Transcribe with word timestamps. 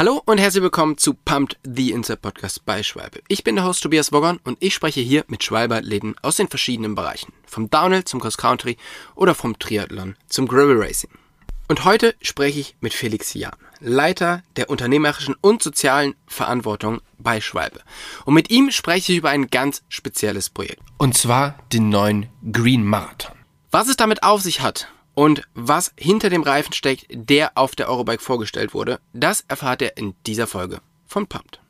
Hallo 0.00 0.22
und 0.24 0.38
herzlich 0.38 0.62
willkommen 0.62 0.96
zu 0.96 1.12
Pumped 1.12 1.58
the 1.62 1.90
Insert 1.90 2.22
Podcast 2.22 2.64
bei 2.64 2.82
Schwalbe. 2.82 3.20
Ich 3.28 3.44
bin 3.44 3.54
der 3.54 3.66
Host 3.66 3.82
Tobias 3.82 4.12
Woggon 4.12 4.40
und 4.44 4.56
ich 4.58 4.72
spreche 4.72 5.02
hier 5.02 5.26
mit 5.28 5.44
Schwalbe-Athleten 5.44 6.14
aus 6.22 6.36
den 6.36 6.48
verschiedenen 6.48 6.94
Bereichen. 6.94 7.34
Vom 7.44 7.68
Downhill 7.68 8.04
zum 8.04 8.18
Cross 8.18 8.38
Country 8.38 8.78
oder 9.14 9.34
vom 9.34 9.58
Triathlon 9.58 10.16
zum 10.26 10.48
Gravel 10.48 10.82
Racing. 10.82 11.10
Und 11.68 11.84
heute 11.84 12.14
spreche 12.22 12.60
ich 12.60 12.76
mit 12.80 12.94
Felix 12.94 13.34
Jahn, 13.34 13.58
Leiter 13.78 14.42
der 14.56 14.70
unternehmerischen 14.70 15.36
und 15.42 15.62
sozialen 15.62 16.14
Verantwortung 16.26 17.02
bei 17.18 17.42
Schwalbe. 17.42 17.82
Und 18.24 18.32
mit 18.32 18.48
ihm 18.48 18.70
spreche 18.70 19.12
ich 19.12 19.18
über 19.18 19.28
ein 19.28 19.48
ganz 19.48 19.82
spezielles 19.90 20.48
Projekt. 20.48 20.80
Und 20.96 21.14
zwar 21.14 21.58
den 21.74 21.90
neuen 21.90 22.30
Green 22.50 22.84
Marathon. 22.84 23.36
Was 23.70 23.88
es 23.88 23.96
damit 23.96 24.22
auf 24.22 24.40
sich 24.40 24.62
hat 24.62 24.88
und 25.14 25.42
was 25.54 25.92
hinter 25.96 26.30
dem 26.30 26.42
Reifen 26.42 26.72
steckt, 26.72 27.06
der 27.10 27.52
auf 27.56 27.74
der 27.74 27.88
Eurobike 27.88 28.22
vorgestellt 28.22 28.74
wurde, 28.74 29.00
das 29.12 29.44
erfahrt 29.48 29.82
ihr 29.82 29.96
in 29.96 30.14
dieser 30.26 30.46
Folge 30.46 30.80
von 31.06 31.26
Pumped. 31.26 31.60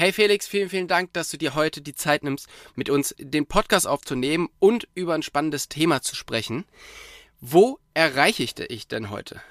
Hey 0.00 0.14
Felix, 0.14 0.48
vielen, 0.48 0.70
vielen 0.70 0.88
Dank, 0.88 1.12
dass 1.12 1.30
du 1.30 1.36
dir 1.36 1.54
heute 1.54 1.82
die 1.82 1.94
Zeit 1.94 2.24
nimmst, 2.24 2.48
mit 2.74 2.88
uns 2.88 3.14
den 3.18 3.44
Podcast 3.44 3.86
aufzunehmen 3.86 4.48
und 4.58 4.88
über 4.94 5.12
ein 5.12 5.22
spannendes 5.22 5.68
Thema 5.68 6.00
zu 6.00 6.16
sprechen. 6.16 6.64
Wo 7.42 7.78
erreiche 7.92 8.42
ich 8.42 8.54
dich 8.54 8.88
denn 8.88 9.10
heute? 9.10 9.42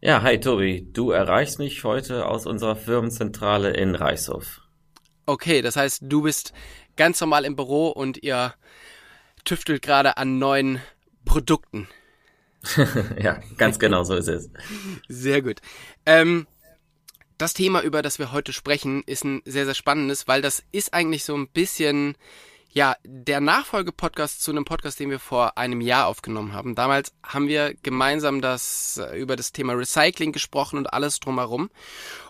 Ja, 0.00 0.22
hi 0.22 0.40
Tobi, 0.40 0.88
du 0.94 1.10
erreichst 1.10 1.58
mich 1.58 1.84
heute 1.84 2.24
aus 2.24 2.46
unserer 2.46 2.74
Firmenzentrale 2.74 3.68
in 3.68 3.94
Reichshof. 3.94 4.62
Okay, 5.26 5.60
das 5.60 5.76
heißt, 5.76 6.04
du 6.04 6.22
bist 6.22 6.54
ganz 6.96 7.20
normal 7.20 7.44
im 7.44 7.56
Büro 7.56 7.90
und 7.90 8.22
ihr 8.22 8.54
tüftelt 9.44 9.82
gerade 9.82 10.16
an 10.16 10.38
neuen 10.38 10.80
Produkten. 11.26 11.86
ja, 13.22 13.42
ganz 13.58 13.78
genau 13.78 14.04
so 14.04 14.14
ist 14.14 14.28
es. 14.28 14.48
Sehr 15.06 15.42
gut. 15.42 15.60
Ähm, 16.06 16.46
das 17.40 17.54
Thema, 17.54 17.80
über 17.82 18.02
das 18.02 18.18
wir 18.18 18.32
heute 18.32 18.52
sprechen, 18.52 19.02
ist 19.04 19.24
ein 19.24 19.40
sehr, 19.44 19.64
sehr 19.64 19.74
spannendes, 19.74 20.28
weil 20.28 20.42
das 20.42 20.62
ist 20.72 20.92
eigentlich 20.92 21.24
so 21.24 21.34
ein 21.34 21.48
bisschen, 21.48 22.16
ja, 22.70 22.96
der 23.02 23.40
Nachfolgepodcast 23.40 24.42
zu 24.42 24.50
einem 24.50 24.66
Podcast, 24.66 25.00
den 25.00 25.10
wir 25.10 25.18
vor 25.18 25.56
einem 25.56 25.80
Jahr 25.80 26.06
aufgenommen 26.06 26.52
haben. 26.52 26.74
Damals 26.74 27.14
haben 27.22 27.48
wir 27.48 27.74
gemeinsam 27.82 28.42
das, 28.42 28.98
äh, 28.98 29.18
über 29.18 29.36
das 29.36 29.52
Thema 29.52 29.72
Recycling 29.72 30.32
gesprochen 30.32 30.76
und 30.76 30.92
alles 30.92 31.18
drumherum. 31.18 31.70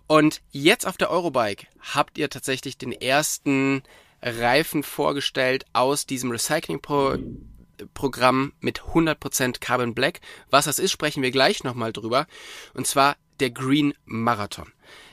Und 0.06 0.42
jetzt 0.50 0.86
auf 0.86 0.97
der 0.97 1.11
Eurobike 1.11 1.66
habt 1.81 2.16
ihr 2.16 2.31
tatsächlich 2.31 2.78
den 2.78 2.92
ersten 2.92 3.83
Reifen 4.22 4.83
vorgestellt 4.83 5.64
aus 5.72 6.06
diesem 6.06 6.31
Recycling-Programm 6.31 7.48
Programm 7.94 8.53
mit 8.61 8.83
100% 8.83 9.61
Carbon 9.61 9.94
Black. 9.94 10.20
Was 10.50 10.66
das 10.66 10.78
ist, 10.78 10.92
sprechen 10.92 11.22
wir 11.22 11.31
gleich 11.31 11.64
nochmal 11.64 11.94
drüber. 11.94 12.27
Und 12.75 12.86
zwar 12.86 13.16
der 13.41 13.50
Green 13.50 13.94
Marathon. 14.05 14.70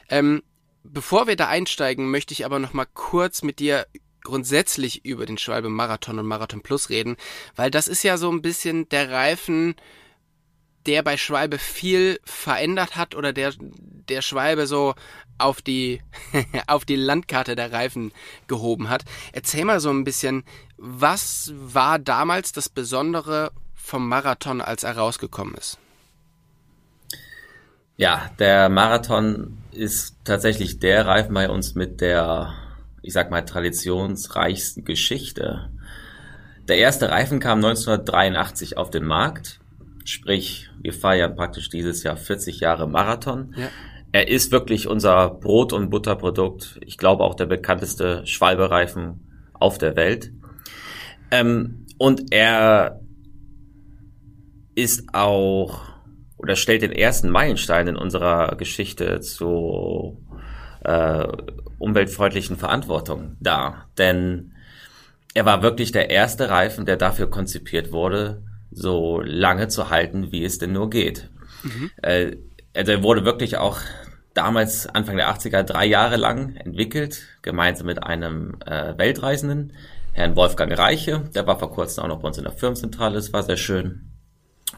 Ähm, 0.09 0.43
bevor 0.83 1.27
wir 1.27 1.35
da 1.35 1.47
einsteigen, 1.47 2.09
möchte 2.09 2.33
ich 2.33 2.45
aber 2.45 2.59
noch 2.59 2.73
mal 2.73 2.87
kurz 2.93 3.43
mit 3.43 3.59
dir 3.59 3.87
grundsätzlich 4.23 5.05
über 5.05 5.25
den 5.25 5.37
Schwalbe 5.37 5.69
Marathon 5.69 6.19
und 6.19 6.25
Marathon 6.25 6.61
Plus 6.61 6.89
reden, 6.89 7.15
weil 7.55 7.71
das 7.71 7.87
ist 7.87 8.03
ja 8.03 8.17
so 8.17 8.29
ein 8.29 8.41
bisschen 8.41 8.89
der 8.89 9.09
Reifen, 9.09 9.75
der 10.85 11.03
bei 11.03 11.17
Schwalbe 11.17 11.57
viel 11.57 12.19
verändert 12.23 12.95
hat 12.95 13.15
oder 13.15 13.33
der 13.33 13.53
der 13.59 14.21
Schwalbe 14.21 14.67
so 14.67 14.95
auf 15.37 15.61
die 15.61 16.01
auf 16.67 16.85
die 16.85 16.95
Landkarte 16.95 17.55
der 17.55 17.71
Reifen 17.71 18.11
gehoben 18.47 18.89
hat. 18.89 19.03
Erzähl 19.33 19.65
mal 19.65 19.79
so 19.79 19.89
ein 19.89 20.03
bisschen, 20.03 20.43
was 20.77 21.53
war 21.55 21.99
damals 21.99 22.51
das 22.51 22.69
Besondere 22.69 23.51
vom 23.75 24.07
Marathon, 24.07 24.61
als 24.61 24.83
er 24.83 24.97
rausgekommen 24.97 25.55
ist? 25.55 25.77
Ja, 27.97 28.29
der 28.37 28.69
Marathon 28.69 29.57
ist 29.71 30.17
tatsächlich 30.23 30.79
der 30.79 31.07
Reifen 31.07 31.33
bei 31.33 31.49
uns 31.49 31.73
mit 31.73 31.99
der, 31.99 32.53
ich 33.01 33.11
sag 33.11 33.31
mal, 33.31 33.41
traditionsreichsten 33.41 34.85
Geschichte. 34.85 35.69
Der 36.67 36.77
erste 36.77 37.09
Reifen 37.09 37.39
kam 37.39 37.57
1983 37.57 38.77
auf 38.77 38.91
den 38.91 39.03
Markt. 39.03 39.59
Sprich, 40.05 40.69
wir 40.79 40.93
feiern 40.93 41.35
praktisch 41.35 41.69
dieses 41.69 42.03
Jahr 42.03 42.17
40 42.17 42.59
Jahre 42.59 42.87
Marathon. 42.87 43.55
Ja. 43.57 43.69
Er 44.11 44.27
ist 44.27 44.51
wirklich 44.51 44.87
unser 44.87 45.29
Brot- 45.31 45.73
und 45.73 45.89
Butterprodukt. 45.89 46.79
Ich 46.85 46.97
glaube 46.97 47.23
auch 47.23 47.33
der 47.33 47.47
bekannteste 47.47 48.25
Schwalbereifen 48.27 49.21
auf 49.53 49.79
der 49.79 49.95
Welt. 49.95 50.31
Ähm, 51.31 51.87
und 51.97 52.31
er 52.31 53.01
ist 54.75 55.13
auch 55.13 55.86
oder 56.47 56.55
stellt 56.55 56.81
den 56.81 56.93
ersten 56.93 57.29
Meilenstein 57.29 57.89
in 57.89 57.97
unserer 57.97 58.55
Geschichte 58.55 59.19
zu 59.19 60.25
äh, 60.85 61.27
umweltfreundlichen 61.77 62.55
Verantwortung 62.55 63.35
dar. 63.41 63.89
Denn 63.97 64.53
er 65.33 65.43
war 65.43 65.61
wirklich 65.61 65.91
der 65.91 66.09
erste 66.09 66.49
Reifen, 66.49 66.85
der 66.85 66.95
dafür 66.95 67.29
konzipiert 67.29 67.91
wurde, 67.91 68.43
so 68.71 69.19
lange 69.19 69.67
zu 69.67 69.89
halten, 69.89 70.31
wie 70.31 70.45
es 70.45 70.57
denn 70.57 70.71
nur 70.71 70.89
geht. 70.89 71.29
Mhm. 71.63 71.91
Äh, 72.01 72.37
also 72.73 72.93
er 72.93 73.03
wurde 73.03 73.25
wirklich 73.25 73.57
auch 73.57 73.81
damals 74.33 74.87
Anfang 74.87 75.17
der 75.17 75.29
80er 75.29 75.63
drei 75.63 75.85
Jahre 75.85 76.15
lang 76.15 76.55
entwickelt, 76.55 77.23
gemeinsam 77.41 77.87
mit 77.87 78.01
einem 78.01 78.55
äh, 78.65 78.97
Weltreisenden, 78.97 79.73
Herrn 80.13 80.37
Wolfgang 80.37 80.77
Reiche. 80.77 81.29
Der 81.35 81.45
war 81.45 81.59
vor 81.59 81.71
kurzem 81.71 82.05
auch 82.05 82.07
noch 82.07 82.21
bei 82.21 82.29
uns 82.29 82.37
in 82.37 82.45
der 82.45 82.53
Firmenzentrale, 82.53 83.15
das 83.15 83.33
war 83.33 83.43
sehr 83.43 83.57
schön. 83.57 84.16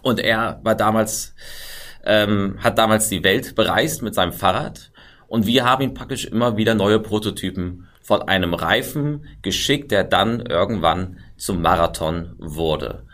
Und 0.01 0.19
er 0.19 0.59
war 0.63 0.75
damals, 0.75 1.35
ähm, 2.03 2.57
hat 2.59 2.77
damals 2.77 3.09
die 3.09 3.23
Welt 3.23 3.55
bereist 3.55 4.01
mit 4.01 4.15
seinem 4.15 4.33
Fahrrad. 4.33 4.91
Und 5.27 5.45
wir 5.45 5.65
haben 5.65 5.83
ihn 5.83 5.93
praktisch 5.93 6.25
immer 6.25 6.57
wieder 6.57 6.73
neue 6.73 6.99
Prototypen 6.99 7.87
von 8.01 8.23
einem 8.23 8.53
Reifen 8.53 9.27
geschickt, 9.41 9.91
der 9.91 10.03
dann 10.03 10.41
irgendwann 10.41 11.19
zum 11.37 11.61
Marathon 11.61 12.33
wurde. 12.39 13.05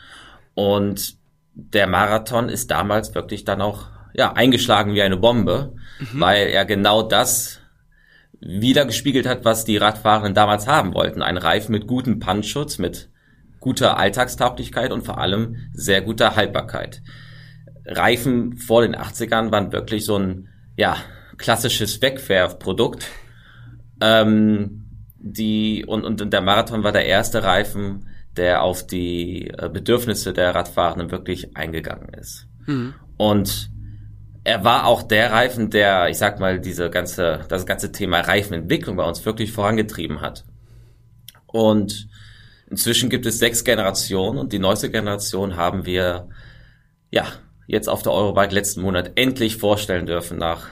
Und 0.54 1.18
der 1.54 1.88
Marathon 1.88 2.50
ist 2.50 2.72
damals 2.72 3.14
wirklich 3.14 3.44
dann 3.44 3.62
auch 3.62 3.88
ja, 4.14 4.34
eingeschlagen 4.34 4.94
wie 4.94 5.02
eine 5.02 5.18
Bombe, 5.18 5.74
mhm. 6.00 6.22
weil 6.22 6.48
er 6.48 6.66
genau 6.66 7.02
das 7.02 7.60
wieder 8.40 8.86
gespiegelt 8.86 9.28
hat, 9.28 9.44
was 9.44 9.66
die 9.66 9.78
Radfahrer 9.78 10.30
damals 10.30 10.68
haben 10.68 10.94
wollten. 10.94 11.22
Ein 11.22 11.38
Reifen 11.38 11.72
mit 11.72 11.88
gutem 11.88 12.20
Punchschutz, 12.20 12.78
mit 12.78 13.10
guter 13.66 13.98
Alltagstauglichkeit 13.98 14.92
und 14.92 15.02
vor 15.02 15.18
allem 15.18 15.56
sehr 15.74 16.02
guter 16.02 16.36
Haltbarkeit. 16.36 17.02
Reifen 17.84 18.58
vor 18.58 18.84
den 18.84 18.96
80ern 18.96 19.52
waren 19.52 19.72
wirklich 19.72 20.06
so 20.06 20.20
ein 20.20 20.50
ja, 20.78 20.98
klassisches 21.38 22.00
Wegwerfprodukt. 22.00 23.08
Ähm, 24.00 24.86
die, 25.18 25.84
und, 25.84 26.06
und 26.06 26.32
der 26.32 26.42
Marathon 26.42 26.84
war 26.84 26.92
der 26.92 27.08
erste 27.08 27.42
Reifen, 27.42 28.08
der 28.38 28.62
auf 28.62 28.86
die 28.86 29.48
äh, 29.48 29.68
Bedürfnisse 29.68 30.32
der 30.32 30.54
Radfahrenden 30.54 31.10
wirklich 31.10 31.58
eingegangen 31.58 32.10
ist. 32.10 32.48
Mhm. 32.68 32.94
Und 33.18 33.72
er 34.44 34.64
war 34.64 34.86
auch 34.86 35.02
der 35.02 35.32
Reifen, 35.32 35.72
der, 35.72 36.10
ich 36.10 36.20
sag 36.20 36.40
mal, 36.40 36.60
diese 36.60 36.92
ganze, 36.92 37.40
das 37.50 37.66
ganze 37.66 37.92
Thema 37.92 38.20
Reifenentwicklung 38.20 38.96
bei 38.96 39.06
uns 39.06 39.26
wirklich 39.26 39.52
vorangetrieben 39.52 40.22
hat. 40.22 40.46
Und 41.48 42.10
Inzwischen 42.70 43.10
gibt 43.10 43.26
es 43.26 43.40
sechs 43.40 43.64
Generationen 43.64 44.40
und 44.40 44.54
die 44.54 44.60
neueste 44.60 44.90
Generation 44.90 45.56
haben 45.56 45.86
wir 45.86 46.30
ja 47.12 47.26
jetzt 47.68 47.88
auf 47.88 48.04
der 48.04 48.12
Eurobike 48.12 48.54
letzten 48.54 48.82
Monat 48.82 49.14
endlich 49.16 49.58
vorstellen 49.58 50.06
dürfen 50.06 50.38
nach 50.38 50.68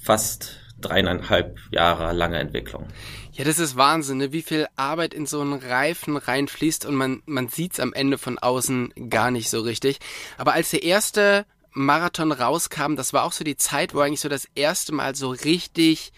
fast 0.00 0.56
dreieinhalb 0.80 1.58
Jahre 1.70 2.12
langer 2.12 2.38
Entwicklung. 2.38 2.86
Ja, 3.32 3.44
das 3.44 3.58
ist 3.58 3.76
Wahnsinn, 3.76 4.18
ne? 4.18 4.32
wie 4.32 4.42
viel 4.42 4.66
Arbeit 4.76 5.12
in 5.12 5.26
so 5.26 5.40
einen 5.40 5.54
Reifen 5.54 6.16
reinfließt 6.16 6.86
und 6.86 6.94
man, 6.94 7.22
man 7.26 7.48
sieht's 7.48 7.80
am 7.80 7.92
Ende 7.92 8.18
von 8.18 8.38
außen 8.38 8.94
gar 9.10 9.30
nicht 9.30 9.50
so 9.50 9.60
richtig. 9.60 9.98
Aber 10.38 10.52
als 10.52 10.70
der 10.70 10.82
erste 10.82 11.44
Marathon 11.72 12.32
rauskam, 12.32 12.96
das 12.96 13.12
war 13.12 13.24
auch 13.24 13.32
so 13.32 13.44
die 13.44 13.56
Zeit, 13.56 13.94
wo 13.94 14.00
eigentlich 14.00 14.20
so 14.20 14.30
das 14.30 14.48
erste 14.54 14.94
Mal 14.94 15.14
so 15.14 15.30
richtig 15.30 16.12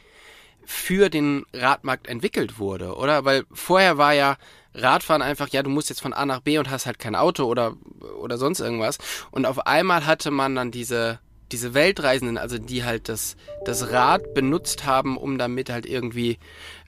für 0.70 1.08
den 1.08 1.46
Radmarkt 1.54 2.08
entwickelt 2.08 2.58
wurde, 2.58 2.94
oder? 2.94 3.24
Weil 3.24 3.44
vorher 3.50 3.96
war 3.96 4.12
ja 4.12 4.36
Radfahren 4.74 5.22
einfach, 5.22 5.48
ja, 5.48 5.62
du 5.62 5.70
musst 5.70 5.88
jetzt 5.88 6.02
von 6.02 6.12
A 6.12 6.26
nach 6.26 6.40
B 6.40 6.58
und 6.58 6.68
hast 6.68 6.84
halt 6.84 6.98
kein 6.98 7.14
Auto 7.14 7.44
oder, 7.44 7.74
oder 8.20 8.36
sonst 8.36 8.60
irgendwas. 8.60 8.98
Und 9.30 9.46
auf 9.46 9.66
einmal 9.66 10.04
hatte 10.04 10.30
man 10.30 10.54
dann 10.54 10.70
diese, 10.70 11.20
diese 11.52 11.72
Weltreisenden, 11.72 12.36
also 12.36 12.58
die 12.58 12.84
halt 12.84 13.08
das, 13.08 13.36
das 13.64 13.92
Rad 13.92 14.34
benutzt 14.34 14.84
haben, 14.84 15.16
um 15.16 15.38
damit 15.38 15.70
halt 15.70 15.86
irgendwie 15.86 16.38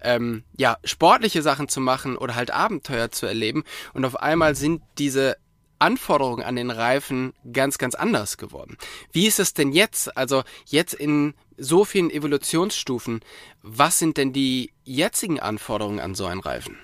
ähm, 0.03 0.45
ja, 0.59 0.77
sportliche 0.85 1.41
Sachen 1.41 1.67
zu 1.67 1.81
machen 1.81 2.19
oder 2.19 2.35
halt 2.35 2.51
Abenteuer 2.51 3.11
zu 3.11 3.25
erleben. 3.25 3.65
Und 3.95 4.05
auf 4.05 4.21
einmal 4.21 4.57
sind 4.57 4.83
diese 4.99 5.39
Anforderungen 5.81 6.45
an 6.45 6.57
den 6.57 6.71
Reifen 6.71 7.33
ganz, 7.53 7.79
ganz 7.79 7.95
anders 7.95 8.37
geworden. 8.37 8.77
Wie 9.13 9.27
ist 9.27 9.41
es 9.41 9.55
denn 9.55 9.73
jetzt? 9.73 10.17
Also 10.17 10.43
jetzt 10.67 10.95
in 10.95 11.35
so 11.57 11.85
vielen 11.85 12.11
Evolutionsstufen, 12.11 13.21
was 13.63 13.99
sind 13.99 14.17
denn 14.17 14.33
die 14.33 14.73
jetzigen 14.85 15.41
Anforderungen 15.41 16.01
an 16.01 16.15
so 16.15 16.27
einen 16.27 16.41
Reifen? 16.41 16.77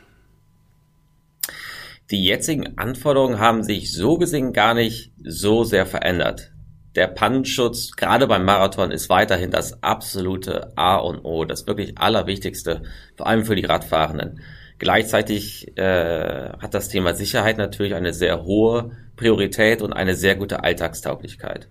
Die 2.11 2.25
jetzigen 2.25 2.79
Anforderungen 2.79 3.41
haben 3.41 3.63
sich 3.63 3.93
so 3.93 4.17
gesehen 4.17 4.53
gar 4.53 4.75
nicht 4.75 5.13
so 5.25 5.65
sehr 5.65 5.87
verändert. 5.87 6.53
Der 6.95 7.09
Pannenschutz, 7.09 7.93
gerade 7.93 8.27
beim 8.27 8.45
Marathon, 8.45 8.91
ist 8.91 9.11
weiterhin 9.11 9.51
das 9.51 9.83
absolute 9.83 10.73
A 10.77 10.97
und 10.97 11.25
O, 11.25 11.45
das 11.45 11.67
wirklich 11.67 11.99
Allerwichtigste, 11.99 12.85
vor 13.17 13.27
allem 13.27 13.45
für 13.45 13.55
die 13.55 13.67
Radfahrenden. 13.67 14.41
Gleichzeitig 14.79 15.77
äh, 15.79 16.51
hat 16.59 16.75
das 16.75 16.89
Thema 16.89 17.15
Sicherheit 17.15 17.57
natürlich 17.57 17.95
eine 17.95 18.13
sehr 18.13 18.45
hohe 18.45 18.93
Priorität 19.17 19.81
und 19.81 19.93
eine 19.93 20.15
sehr 20.15 20.37
gute 20.37 20.63
Alltagstauglichkeit. 20.63 21.69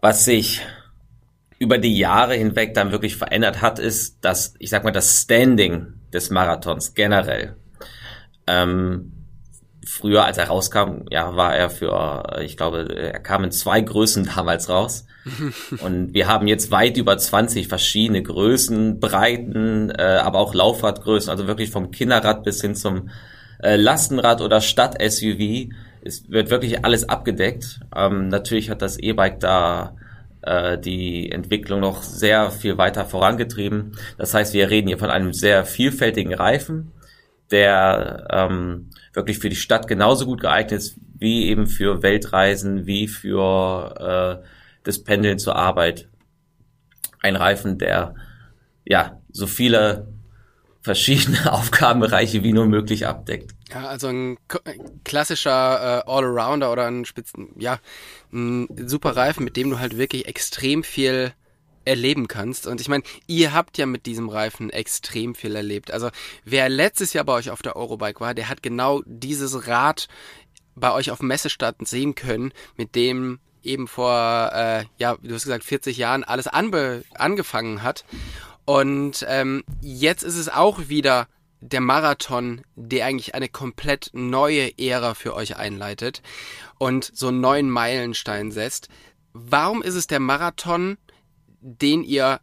Was 0.00 0.24
sich 0.26 0.60
über 1.58 1.78
die 1.78 1.96
Jahre 1.96 2.34
hinweg 2.34 2.74
dann 2.74 2.92
wirklich 2.92 3.16
verändert 3.16 3.62
hat, 3.62 3.78
ist, 3.78 4.24
dass, 4.24 4.54
ich 4.58 4.68
sag 4.68 4.84
mal, 4.84 4.90
das 4.90 5.22
Standing 5.22 5.94
des 6.12 6.28
Marathons 6.28 6.94
generell. 6.94 7.56
Ähm, 8.46 9.15
früher, 9.86 10.24
als 10.24 10.38
er 10.38 10.48
rauskam, 10.48 11.06
ja, 11.10 11.36
war 11.36 11.54
er 11.54 11.70
für, 11.70 12.40
ich 12.42 12.56
glaube, 12.56 12.94
er 12.94 13.20
kam 13.20 13.44
in 13.44 13.50
zwei 13.50 13.80
Größen 13.80 14.28
damals 14.36 14.68
raus. 14.68 15.06
Und 15.80 16.14
wir 16.14 16.28
haben 16.28 16.46
jetzt 16.46 16.70
weit 16.70 16.96
über 16.96 17.16
20 17.18 17.68
verschiedene 17.68 18.22
Größen, 18.22 19.00
Breiten, 19.00 19.90
äh, 19.90 20.02
aber 20.02 20.38
auch 20.38 20.54
Laufradgrößen, 20.54 21.30
also 21.30 21.46
wirklich 21.46 21.70
vom 21.70 21.90
Kinderrad 21.90 22.44
bis 22.44 22.60
hin 22.60 22.74
zum 22.74 23.10
äh, 23.62 23.76
Lastenrad 23.76 24.40
oder 24.40 24.60
Stadt-SUV. 24.60 25.70
Es 26.04 26.30
wird 26.30 26.50
wirklich 26.50 26.84
alles 26.84 27.08
abgedeckt. 27.08 27.80
Ähm, 27.94 28.28
natürlich 28.28 28.70
hat 28.70 28.82
das 28.82 28.98
E-Bike 28.98 29.40
da 29.40 29.96
äh, 30.42 30.78
die 30.78 31.32
Entwicklung 31.32 31.80
noch 31.80 32.02
sehr 32.02 32.50
viel 32.50 32.78
weiter 32.78 33.04
vorangetrieben. 33.04 33.92
Das 34.16 34.32
heißt, 34.32 34.54
wir 34.54 34.70
reden 34.70 34.88
hier 34.88 34.98
von 34.98 35.10
einem 35.10 35.32
sehr 35.32 35.64
vielfältigen 35.64 36.32
Reifen, 36.32 36.92
der 37.50 38.26
ähm, 38.30 38.90
wirklich 39.12 39.38
für 39.38 39.48
die 39.48 39.56
Stadt 39.56 39.88
genauso 39.88 40.26
gut 40.26 40.40
geeignet 40.40 40.80
ist, 40.80 40.96
wie 41.18 41.46
eben 41.46 41.66
für 41.66 42.02
Weltreisen, 42.02 42.86
wie 42.86 43.08
für 43.08 44.42
äh, 44.42 44.46
das 44.82 45.02
Pendeln 45.02 45.38
zur 45.38 45.56
Arbeit. 45.56 46.08
Ein 47.22 47.36
Reifen, 47.36 47.78
der 47.78 48.14
ja 48.84 49.20
so 49.32 49.46
viele 49.46 50.08
verschiedene 50.82 51.52
Aufgabenbereiche 51.52 52.42
wie 52.42 52.52
nur 52.52 52.66
möglich 52.66 53.06
abdeckt. 53.06 53.52
Ja, 53.70 53.88
also 53.88 54.06
ein 54.08 54.38
klassischer 55.04 56.04
äh, 56.06 56.10
Allrounder 56.10 56.70
oder 56.70 56.86
ein 56.86 57.04
Spitzen, 57.04 57.48
ja, 57.58 57.78
ein 58.32 58.68
super 58.86 59.16
Reifen, 59.16 59.44
mit 59.44 59.56
dem 59.56 59.70
du 59.70 59.80
halt 59.80 59.98
wirklich 59.98 60.26
extrem 60.26 60.84
viel 60.84 61.32
erleben 61.86 62.28
kannst. 62.28 62.66
Und 62.66 62.80
ich 62.80 62.88
meine, 62.88 63.04
ihr 63.26 63.52
habt 63.54 63.78
ja 63.78 63.86
mit 63.86 64.06
diesem 64.06 64.28
Reifen 64.28 64.70
extrem 64.70 65.34
viel 65.34 65.56
erlebt. 65.56 65.90
Also 65.90 66.10
wer 66.44 66.68
letztes 66.68 67.12
Jahr 67.12 67.24
bei 67.24 67.32
euch 67.32 67.50
auf 67.50 67.62
der 67.62 67.76
Eurobike 67.76 68.20
war, 68.20 68.34
der 68.34 68.48
hat 68.48 68.62
genau 68.62 69.02
dieses 69.06 69.66
Rad 69.66 70.08
bei 70.74 70.92
euch 70.92 71.10
auf 71.10 71.18
dem 71.18 71.28
Messestand 71.28 71.86
sehen 71.86 72.14
können, 72.14 72.52
mit 72.76 72.94
dem 72.94 73.38
eben 73.62 73.88
vor, 73.88 74.50
äh, 74.52 74.84
ja, 74.98 75.16
du 75.22 75.34
hast 75.34 75.44
gesagt, 75.44 75.64
40 75.64 75.96
Jahren 75.96 76.24
alles 76.24 76.46
anbe 76.46 77.04
angefangen 77.14 77.82
hat. 77.82 78.04
Und 78.64 79.24
ähm, 79.28 79.64
jetzt 79.80 80.22
ist 80.22 80.36
es 80.36 80.48
auch 80.48 80.88
wieder 80.88 81.28
der 81.60 81.80
Marathon, 81.80 82.62
der 82.74 83.06
eigentlich 83.06 83.34
eine 83.34 83.48
komplett 83.48 84.10
neue 84.12 84.78
Ära 84.78 85.14
für 85.14 85.34
euch 85.34 85.56
einleitet 85.56 86.22
und 86.78 87.10
so 87.14 87.28
einen 87.28 87.40
neuen 87.40 87.70
Meilenstein 87.70 88.52
setzt. 88.52 88.88
Warum 89.32 89.82
ist 89.82 89.94
es 89.94 90.06
der 90.06 90.20
Marathon, 90.20 90.98
den 91.66 92.04
ihr 92.04 92.40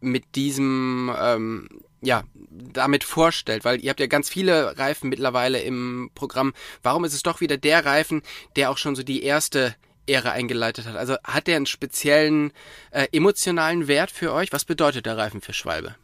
mit 0.00 0.36
diesem, 0.36 1.10
ähm, 1.18 1.68
ja, 2.02 2.24
damit 2.50 3.04
vorstellt? 3.04 3.64
Weil 3.64 3.82
ihr 3.82 3.90
habt 3.90 4.00
ja 4.00 4.06
ganz 4.06 4.28
viele 4.28 4.78
Reifen 4.78 5.08
mittlerweile 5.08 5.60
im 5.60 6.10
Programm. 6.14 6.52
Warum 6.82 7.04
ist 7.04 7.14
es 7.14 7.22
doch 7.22 7.40
wieder 7.40 7.56
der 7.56 7.84
Reifen, 7.84 8.22
der 8.56 8.70
auch 8.70 8.78
schon 8.78 8.94
so 8.94 9.02
die 9.02 9.22
erste 9.22 9.74
Ära 10.06 10.30
eingeleitet 10.30 10.86
hat? 10.86 10.96
Also 10.96 11.16
hat 11.24 11.46
der 11.46 11.56
einen 11.56 11.66
speziellen 11.66 12.52
äh, 12.90 13.06
emotionalen 13.12 13.88
Wert 13.88 14.10
für 14.10 14.32
euch? 14.32 14.52
Was 14.52 14.64
bedeutet 14.64 15.06
der 15.06 15.16
Reifen 15.16 15.40
für 15.40 15.54
Schwalbe? 15.54 15.96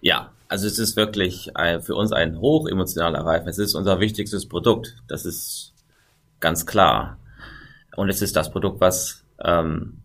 Ja, 0.00 0.32
also 0.48 0.66
es 0.66 0.78
ist 0.78 0.96
wirklich 0.96 1.56
ein, 1.56 1.82
für 1.82 1.94
uns 1.94 2.12
ein 2.12 2.40
hochemotionaler 2.40 3.24
Reifen. 3.24 3.48
Es 3.48 3.58
ist 3.58 3.74
unser 3.74 4.00
wichtigstes 4.00 4.48
Produkt. 4.48 4.96
Das 5.06 5.24
ist 5.24 5.72
ganz 6.40 6.66
klar. 6.66 7.18
Und 7.96 8.08
es 8.08 8.22
ist 8.22 8.36
das 8.36 8.50
Produkt, 8.50 8.80
was 8.80 9.24
ähm, 9.44 9.98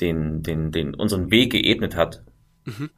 den, 0.00 0.42
den, 0.42 0.72
den 0.72 0.94
unseren 0.94 1.30
Weg 1.30 1.52
geebnet 1.52 1.96
hat. 1.96 2.22
Mhm. 2.64 2.90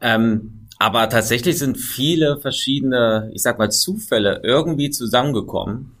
Ähm, 0.00 0.68
aber 0.78 1.08
tatsächlich 1.08 1.58
sind 1.58 1.76
viele 1.76 2.38
verschiedene, 2.38 3.30
ich 3.34 3.42
sag 3.42 3.58
mal, 3.58 3.70
Zufälle 3.70 4.40
irgendwie 4.44 4.90
zusammengekommen, 4.90 5.92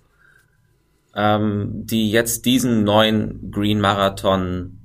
ähm, 1.14 1.86
die 1.86 2.10
jetzt 2.10 2.46
diesen 2.46 2.84
neuen 2.84 3.50
Green 3.50 3.80
Marathon 3.80 4.78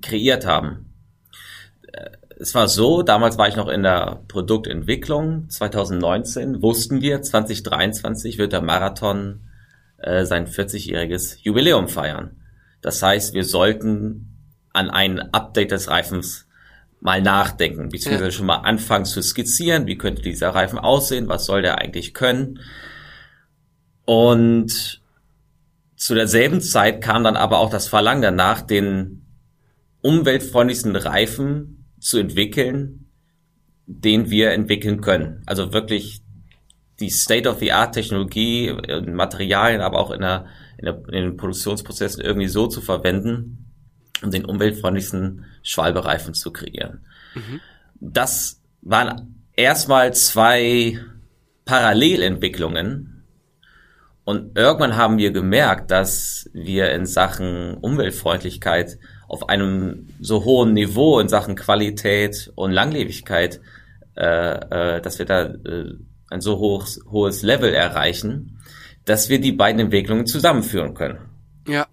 kreiert 0.00 0.46
haben. 0.46 0.86
Äh, 1.92 2.10
es 2.38 2.54
war 2.54 2.68
so, 2.68 3.02
damals 3.02 3.36
war 3.36 3.48
ich 3.48 3.56
noch 3.56 3.68
in 3.68 3.82
der 3.82 4.22
Produktentwicklung, 4.28 5.50
2019 5.50 6.62
wussten 6.62 7.02
wir, 7.02 7.20
2023 7.20 8.38
wird 8.38 8.52
der 8.52 8.62
Marathon 8.62 9.40
äh, 9.98 10.24
sein 10.24 10.46
40-jähriges 10.46 11.38
Jubiläum 11.42 11.88
feiern. 11.88 12.36
Das 12.84 13.02
heißt, 13.02 13.32
wir 13.32 13.44
sollten 13.44 14.36
an 14.74 14.90
ein 14.90 15.18
Update 15.32 15.70
des 15.70 15.88
Reifens 15.88 16.46
mal 17.00 17.22
nachdenken, 17.22 17.88
beziehungsweise 17.88 18.24
ja. 18.26 18.30
schon 18.30 18.46
mal 18.46 18.58
anfangen 18.58 19.06
zu 19.06 19.22
skizzieren, 19.22 19.86
wie 19.86 19.96
könnte 19.96 20.20
dieser 20.20 20.50
Reifen 20.50 20.78
aussehen, 20.78 21.26
was 21.26 21.46
soll 21.46 21.62
der 21.62 21.78
eigentlich 21.78 22.12
können. 22.12 22.60
Und 24.04 25.00
zu 25.96 26.14
derselben 26.14 26.60
Zeit 26.60 27.02
kam 27.02 27.24
dann 27.24 27.36
aber 27.36 27.58
auch 27.58 27.70
das 27.70 27.88
Verlangen 27.88 28.20
danach, 28.20 28.60
den 28.60 29.24
umweltfreundlichsten 30.02 30.94
Reifen 30.94 31.86
zu 32.00 32.18
entwickeln, 32.18 33.06
den 33.86 34.28
wir 34.28 34.50
entwickeln 34.50 35.00
können. 35.00 35.42
Also 35.46 35.72
wirklich 35.72 36.23
die 37.00 37.10
State-of-the-Art-Technologie, 37.10 38.74
Materialien, 39.06 39.80
aber 39.80 39.98
auch 39.98 40.10
in 40.10 40.20
der 40.20 40.46
in, 40.78 40.84
der, 40.86 40.96
in 41.08 41.24
den 41.24 41.36
Produktionsprozessen 41.36 42.22
irgendwie 42.22 42.48
so 42.48 42.66
zu 42.66 42.80
verwenden, 42.80 43.72
um 44.22 44.30
den 44.30 44.44
umweltfreundlichsten 44.44 45.44
Schwalbereifen 45.62 46.34
zu 46.34 46.52
kreieren. 46.52 47.04
Mhm. 47.34 47.60
Das 48.00 48.60
waren 48.82 49.46
erstmal 49.56 50.12
zwei 50.14 50.98
Parallelentwicklungen. 51.64 53.24
Und 54.24 54.56
irgendwann 54.56 54.96
haben 54.96 55.18
wir 55.18 55.32
gemerkt, 55.32 55.90
dass 55.90 56.48
wir 56.54 56.92
in 56.92 57.04
Sachen 57.04 57.74
Umweltfreundlichkeit 57.74 58.98
auf 59.28 59.48
einem 59.48 60.08
so 60.20 60.44
hohen 60.44 60.72
Niveau 60.72 61.20
in 61.20 61.28
Sachen 61.28 61.56
Qualität 61.56 62.50
und 62.54 62.72
Langlebigkeit, 62.72 63.60
äh, 64.16 64.96
äh, 64.96 65.00
dass 65.02 65.18
wir 65.18 65.26
da 65.26 65.44
äh, 65.44 65.94
ein 66.34 66.40
so 66.40 66.58
hohes, 66.58 67.00
hohes 67.10 67.42
Level 67.42 67.72
erreichen, 67.72 68.58
dass 69.04 69.28
wir 69.28 69.40
die 69.40 69.52
beiden 69.52 69.80
Entwicklungen 69.80 70.26
zusammenführen 70.26 70.94
können. 70.94 71.18
Ja. 71.66 71.86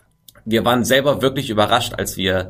Wir 0.44 0.66
waren 0.66 0.84
selber 0.84 1.22
wirklich 1.22 1.50
überrascht, 1.50 1.94
als 1.94 2.18
wir 2.18 2.50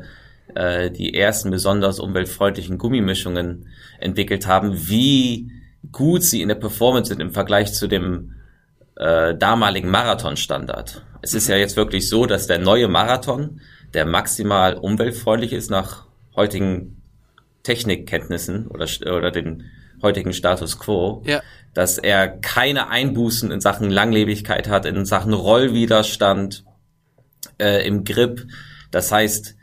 äh, 0.54 0.90
die 0.90 1.14
ersten 1.14 1.50
besonders 1.50 2.00
umweltfreundlichen 2.00 2.78
Gummimischungen 2.78 3.68
entwickelt 4.00 4.46
haben, 4.46 4.88
wie 4.88 5.52
gut 5.92 6.22
sie 6.22 6.40
in 6.40 6.48
der 6.48 6.54
Performance 6.54 7.10
sind 7.10 7.20
im 7.20 7.32
Vergleich 7.32 7.74
zu 7.74 7.86
dem 7.86 8.36
äh, 8.96 9.34
damaligen 9.36 9.90
Marathonstandard. 9.90 11.04
Es 11.20 11.34
ist 11.34 11.48
ja 11.48 11.56
jetzt 11.56 11.76
wirklich 11.76 12.08
so, 12.08 12.26
dass 12.26 12.46
der 12.46 12.58
neue 12.58 12.88
Marathon, 12.88 13.60
der 13.92 14.06
maximal 14.06 14.74
umweltfreundlich 14.74 15.52
ist 15.52 15.70
nach 15.70 16.06
heutigen 16.34 17.02
Technikkenntnissen 17.62 18.66
oder, 18.68 18.86
oder 19.14 19.30
den 19.30 19.64
heutigen 20.02 20.32
Status 20.32 20.78
quo, 20.78 21.22
ja. 21.24 21.42
dass 21.74 21.98
er 21.98 22.28
keine 22.28 22.88
Einbußen 22.88 23.50
in 23.50 23.60
Sachen 23.60 23.90
Langlebigkeit 23.90 24.68
hat, 24.68 24.84
in 24.84 25.04
Sachen 25.04 25.32
Rollwiderstand, 25.32 26.64
äh, 27.58 27.86
im 27.86 28.04
Grip. 28.04 28.46
Das 28.90 29.10
heißt, 29.10 29.56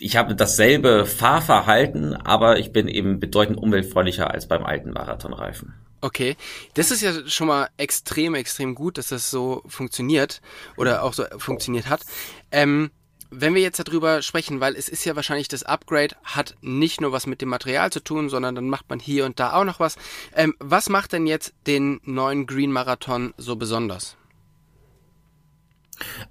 ich 0.00 0.16
habe 0.16 0.34
dasselbe 0.34 1.06
Fahrverhalten, 1.06 2.14
aber 2.14 2.58
ich 2.58 2.72
bin 2.72 2.88
eben 2.88 3.20
bedeutend 3.20 3.58
umweltfreundlicher 3.58 4.30
als 4.30 4.48
beim 4.48 4.64
alten 4.64 4.90
Marathonreifen. 4.90 5.74
Okay, 6.00 6.36
das 6.74 6.90
ist 6.90 7.00
ja 7.00 7.26
schon 7.26 7.46
mal 7.46 7.68
extrem, 7.78 8.34
extrem 8.34 8.74
gut, 8.74 8.98
dass 8.98 9.08
das 9.08 9.30
so 9.30 9.62
funktioniert 9.66 10.42
oder 10.76 11.02
auch 11.02 11.14
so 11.14 11.24
funktioniert 11.38 11.88
hat. 11.88 12.02
Ähm, 12.50 12.90
wenn 13.30 13.54
wir 13.54 13.62
jetzt 13.62 13.78
darüber 13.78 14.22
sprechen, 14.22 14.60
weil 14.60 14.76
es 14.76 14.88
ist 14.88 15.04
ja 15.04 15.16
wahrscheinlich 15.16 15.48
das 15.48 15.62
Upgrade, 15.62 16.16
hat 16.22 16.56
nicht 16.60 17.00
nur 17.00 17.12
was 17.12 17.26
mit 17.26 17.40
dem 17.40 17.48
Material 17.48 17.90
zu 17.90 18.00
tun, 18.00 18.28
sondern 18.28 18.54
dann 18.54 18.68
macht 18.68 18.88
man 18.88 18.98
hier 18.98 19.24
und 19.24 19.40
da 19.40 19.52
auch 19.54 19.64
noch 19.64 19.80
was. 19.80 19.96
Ähm, 20.34 20.54
was 20.58 20.88
macht 20.88 21.12
denn 21.12 21.26
jetzt 21.26 21.52
den 21.66 22.00
neuen 22.04 22.46
Green 22.46 22.72
Marathon 22.72 23.34
so 23.36 23.56
besonders? 23.56 24.16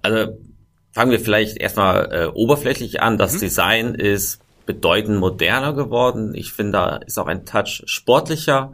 Also 0.02 0.38
fangen 0.92 1.10
wir 1.10 1.20
vielleicht 1.20 1.58
erstmal 1.58 2.12
äh, 2.12 2.26
oberflächlich 2.26 3.00
an. 3.00 3.18
Das 3.18 3.34
mhm. 3.34 3.40
Design 3.40 3.94
ist 3.94 4.40
bedeutend 4.66 5.18
moderner 5.18 5.74
geworden. 5.74 6.34
Ich 6.34 6.52
finde, 6.52 6.72
da 6.72 6.96
ist 6.96 7.18
auch 7.18 7.26
ein 7.26 7.44
Touch 7.44 7.82
sportlicher. 7.86 8.72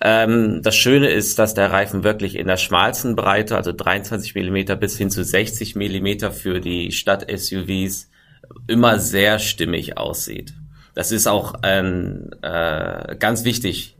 Ähm, 0.00 0.60
das 0.62 0.76
Schöne 0.76 1.08
ist, 1.08 1.38
dass 1.38 1.54
der 1.54 1.72
Reifen 1.72 2.04
wirklich 2.04 2.36
in 2.36 2.46
der 2.46 2.56
schmalsten 2.56 3.16
Breite, 3.16 3.56
also 3.56 3.72
23 3.72 4.34
Millimeter 4.34 4.76
bis 4.76 4.96
hin 4.96 5.10
zu 5.10 5.24
60 5.24 5.74
Millimeter 5.74 6.30
für 6.30 6.60
die 6.60 6.92
Stadt-SUVs, 6.92 8.10
immer 8.66 8.98
sehr 8.98 9.38
stimmig 9.38 9.98
aussieht. 9.98 10.54
Das 10.94 11.12
ist 11.12 11.26
auch 11.26 11.54
ähm, 11.62 12.30
äh, 12.42 13.16
ganz 13.16 13.44
wichtig 13.44 13.96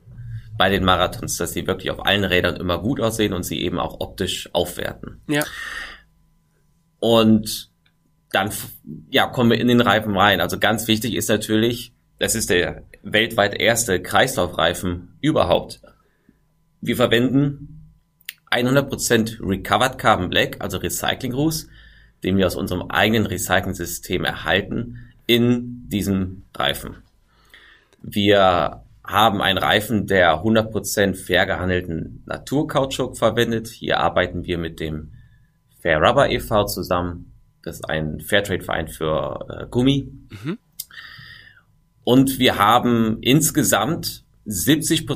bei 0.57 0.69
den 0.69 0.85
Marathons, 0.85 1.37
dass 1.37 1.53
sie 1.53 1.67
wirklich 1.67 1.91
auf 1.91 2.05
allen 2.05 2.25
Rädern 2.25 2.57
immer 2.57 2.79
gut 2.79 3.01
aussehen 3.01 3.33
und 3.33 3.45
sie 3.45 3.61
eben 3.63 3.79
auch 3.79 4.01
optisch 4.01 4.51
aufwerten. 4.53 5.21
Ja. 5.29 5.45
Und 6.99 7.71
dann 8.33 8.51
ja, 9.11 9.27
kommen 9.27 9.51
wir 9.51 9.61
in 9.61 9.69
den 9.69 9.81
Reifen 9.81 10.17
rein. 10.17 10.41
Also 10.41 10.59
ganz 10.59 10.89
wichtig 10.89 11.15
ist 11.15 11.29
natürlich, 11.29 11.93
das 12.19 12.35
ist 12.35 12.51
der 12.51 12.83
weltweit 13.03 13.59
erste 13.59 14.01
Kreislaufreifen 14.03 15.17
überhaupt. 15.21 15.81
Wir 16.81 16.97
verwenden 16.97 17.93
100% 18.51 19.41
Recovered 19.41 19.99
Carbon 19.99 20.31
Black, 20.31 20.57
also 20.61 20.79
Recycling 20.79 21.33
Ruß, 21.33 21.69
den 22.25 22.37
wir 22.37 22.47
aus 22.47 22.57
unserem 22.57 22.91
eigenen 22.91 23.27
Recycling-System 23.27 24.25
erhalten, 24.25 24.99
in 25.27 25.89
diesem 25.89 26.45
Reifen. 26.57 27.03
Wir 28.03 28.83
haben 29.05 29.41
einen 29.41 29.59
Reifen, 29.59 30.07
der 30.07 30.43
100% 30.43 31.15
fair 31.15 31.47
gehandelten 31.47 32.23
Naturkautschuk 32.27 33.17
verwendet. 33.17 33.69
Hier 33.69 34.01
arbeiten 34.01 34.45
wir 34.45 34.59
mit 34.59 34.81
dem 34.81 35.13
Fair 35.81 36.01
Rubber 36.01 36.31
e.V. 36.31 36.65
zusammen. 36.65 37.33
Das 37.63 37.77
ist 37.77 37.89
ein 37.89 38.21
Fairtrade-Verein 38.21 38.89
für 38.89 39.47
äh, 39.49 39.67
Gummi. 39.71 40.11
Mhm. 40.31 40.59
Und 42.09 42.39
wir 42.39 42.57
haben 42.57 43.19
insgesamt 43.21 44.25
70 44.47 45.07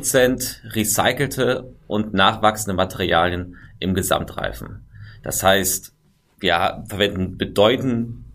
recycelte 0.75 1.73
und 1.87 2.13
nachwachsende 2.13 2.75
Materialien 2.75 3.57
im 3.79 3.95
Gesamtreifen. 3.95 4.87
Das 5.23 5.43
heißt, 5.43 5.95
wir 6.39 6.85
verwenden 6.87 7.39
bedeutend 7.39 8.27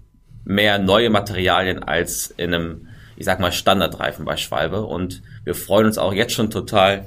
mehr 0.44 0.80
neue 0.80 1.12
Materialien 1.12 1.84
als 1.84 2.34
in 2.36 2.52
einem, 2.52 2.88
ich 3.16 3.26
sag 3.26 3.40
mal, 3.40 3.52
Standardreifen 3.52 4.26
bei 4.26 4.38
Schwalbe. 4.38 4.88
Und 4.88 5.22
wir 5.44 5.54
freuen 5.54 5.86
uns 5.86 6.00
auch 6.00 6.12
jetzt 6.12 6.34
schon 6.34 6.50
total, 6.50 7.06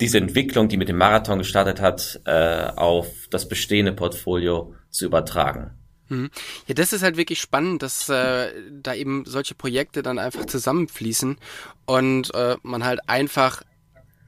diese 0.00 0.16
Entwicklung, 0.16 0.70
die 0.70 0.78
mit 0.78 0.88
dem 0.88 0.96
Marathon 0.96 1.40
gestartet 1.40 1.82
hat, 1.82 2.22
äh, 2.24 2.68
auf 2.74 3.28
das 3.30 3.50
bestehende 3.50 3.92
Portfolio 3.92 4.72
zu 4.88 5.04
übertragen. 5.04 5.72
Mhm. 6.08 6.30
Ja, 6.66 6.74
das 6.74 6.92
ist 6.92 7.02
halt 7.02 7.16
wirklich 7.16 7.40
spannend, 7.40 7.82
dass 7.82 8.08
äh, 8.08 8.52
da 8.70 8.94
eben 8.94 9.24
solche 9.26 9.54
Projekte 9.54 10.02
dann 10.02 10.18
einfach 10.18 10.44
zusammenfließen 10.44 11.38
und 11.86 12.34
äh, 12.34 12.56
man 12.62 12.84
halt 12.84 13.08
einfach, 13.08 13.62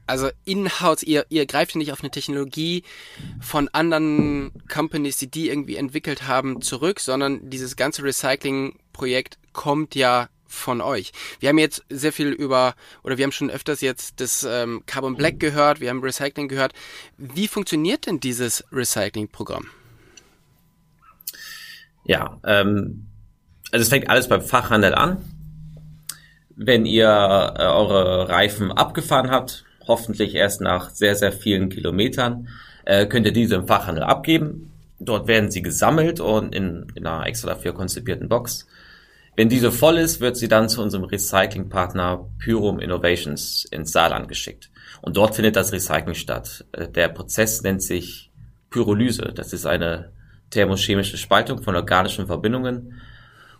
also 0.07 0.29
in-house, 0.45 1.03
ihr, 1.03 1.25
ihr 1.29 1.45
greift 1.45 1.75
ja 1.75 1.77
nicht 1.77 1.91
auf 1.91 2.01
eine 2.01 2.11
Technologie 2.11 2.83
von 3.39 3.67
anderen 3.69 4.51
Companies, 4.71 5.17
die 5.17 5.27
die 5.27 5.49
irgendwie 5.49 5.75
entwickelt 5.75 6.27
haben, 6.27 6.61
zurück, 6.61 6.99
sondern 6.99 7.49
dieses 7.49 7.75
ganze 7.75 8.03
Recycling-Projekt 8.03 9.37
kommt 9.53 9.95
ja 9.95 10.29
von 10.47 10.81
euch. 10.81 11.11
Wir 11.39 11.49
haben 11.49 11.57
jetzt 11.57 11.83
sehr 11.89 12.13
viel 12.13 12.29
über, 12.29 12.75
oder 13.03 13.17
wir 13.17 13.25
haben 13.25 13.31
schon 13.33 13.51
öfters 13.51 13.81
jetzt 13.81 14.21
das 14.21 14.43
ähm, 14.49 14.83
Carbon 14.85 15.15
Black 15.15 15.39
gehört, 15.39 15.81
wir 15.81 15.89
haben 15.89 16.01
Recycling 16.01 16.47
gehört. 16.47 16.73
Wie 17.17 17.47
funktioniert 17.47 18.07
denn 18.07 18.19
dieses 18.19 18.63
Recycling-Programm? 18.71 19.67
Ja, 22.07 22.39
ähm, 22.45 23.07
also 23.71 23.83
es 23.83 23.89
fängt 23.89 24.09
alles 24.09 24.27
beim 24.27 24.41
Fachhandel 24.41 24.95
an. 24.95 25.17
Wenn 26.55 26.85
ihr 26.85 27.05
äh, 27.05 27.63
eure 27.63 28.29
Reifen 28.29 28.71
abgefahren 28.71 29.29
habt, 29.29 29.65
hoffentlich 29.87 30.33
erst 30.33 30.61
nach 30.61 30.89
sehr, 30.89 31.15
sehr 31.15 31.31
vielen 31.31 31.69
Kilometern, 31.69 32.47
äh, 32.85 33.05
könnt 33.05 33.25
ihr 33.25 33.33
diese 33.33 33.55
im 33.55 33.67
Fachhandel 33.67 34.03
abgeben. 34.03 34.71
Dort 34.99 35.27
werden 35.27 35.51
sie 35.51 35.61
gesammelt 35.61 36.19
und 36.19 36.55
in, 36.55 36.87
in 36.95 37.05
einer 37.05 37.27
extra 37.27 37.49
dafür 37.49 37.73
konzipierten 37.73 38.29
Box. 38.29 38.65
Wenn 39.35 39.49
diese 39.49 39.71
voll 39.71 39.97
ist, 39.97 40.19
wird 40.19 40.35
sie 40.35 40.47
dann 40.47 40.69
zu 40.69 40.81
unserem 40.81 41.03
Recyclingpartner 41.03 42.27
Pyrum 42.39 42.79
Innovations 42.79 43.65
ins 43.69 43.91
Saarland 43.91 44.27
geschickt. 44.27 44.71
Und 45.01 45.15
dort 45.17 45.35
findet 45.35 45.55
das 45.55 45.71
Recycling 45.71 46.15
statt. 46.15 46.65
Äh, 46.71 46.87
der 46.87 47.09
Prozess 47.09 47.61
nennt 47.61 47.83
sich 47.83 48.31
Pyrolyse. 48.69 49.33
Das 49.35 49.53
ist 49.53 49.67
eine 49.67 50.11
thermochemische 50.49 51.17
Spaltung 51.17 51.61
von 51.61 51.75
organischen 51.75 52.27
Verbindungen 52.27 53.01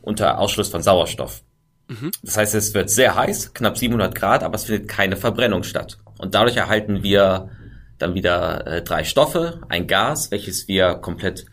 unter 0.02 0.40
Ausschluss 0.40 0.70
von 0.70 0.82
Sauerstoff. 0.82 1.42
Mhm. 1.88 2.12
Das 2.24 2.38
heißt, 2.38 2.56
es 2.56 2.74
wird 2.74 2.90
sehr 2.90 3.16
heiß, 3.16 3.54
knapp 3.54 3.78
700 3.78 4.16
Grad, 4.16 4.44
aber 4.44 4.56
es 4.56 4.66
findet 4.66 4.88
keine 4.88 5.16
Verbrennung 5.16 5.64
statt. 5.64 5.98
Und 6.18 6.36
dadurch 6.36 6.58
erhalten 6.58 7.04
wir 7.04 7.50
dann 7.98 8.14
wieder 8.14 8.68
äh, 8.68 8.82
drei 8.82 9.04
Stoffe, 9.04 9.62
ein 9.70 9.88
Gas, 9.88 10.32
welches 10.32 10.68
wir 10.68 10.96
komplett 10.96 11.46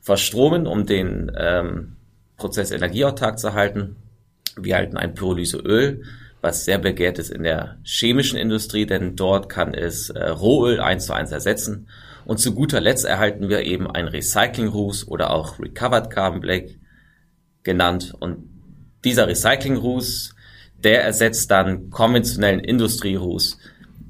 verstromen, 0.00 0.66
um 0.66 0.86
den 0.86 1.32
ähm, 1.36 1.96
Prozess 2.36 2.70
energieautark 2.70 3.38
zu 3.38 3.52
halten. 3.52 3.96
Wir 4.56 4.74
erhalten 4.74 4.96
ein 4.96 5.14
Pyrolyseöl, 5.14 6.02
was 6.40 6.64
sehr 6.64 6.78
begehrt 6.78 7.18
ist 7.18 7.30
in 7.30 7.42
der 7.42 7.78
chemischen 7.82 8.38
Industrie, 8.38 8.86
denn 8.86 9.16
dort 9.16 9.48
kann 9.48 9.74
es 9.74 10.10
äh, 10.10 10.28
Rohöl 10.28 10.80
eins 10.80 11.06
zu 11.06 11.12
eins 11.12 11.32
ersetzen. 11.32 11.88
Und 12.24 12.38
zu 12.38 12.54
guter 12.54 12.80
Letzt 12.80 13.04
erhalten 13.04 13.48
wir 13.48 13.62
eben 13.62 13.90
ein 13.90 14.06
Recycling-Ruß 14.06 15.08
oder 15.08 15.30
auch 15.30 15.58
Recovered 15.58 16.10
Carbon 16.10 16.40
Black 16.40 16.78
genannt. 17.62 18.14
Und 18.18 18.48
dieser 19.04 19.26
Recycling-Ruß, 19.26 20.34
der 20.84 21.02
ersetzt 21.02 21.50
dann 21.50 21.90
konventionellen 21.90 22.60
Industrieruß 22.60 23.58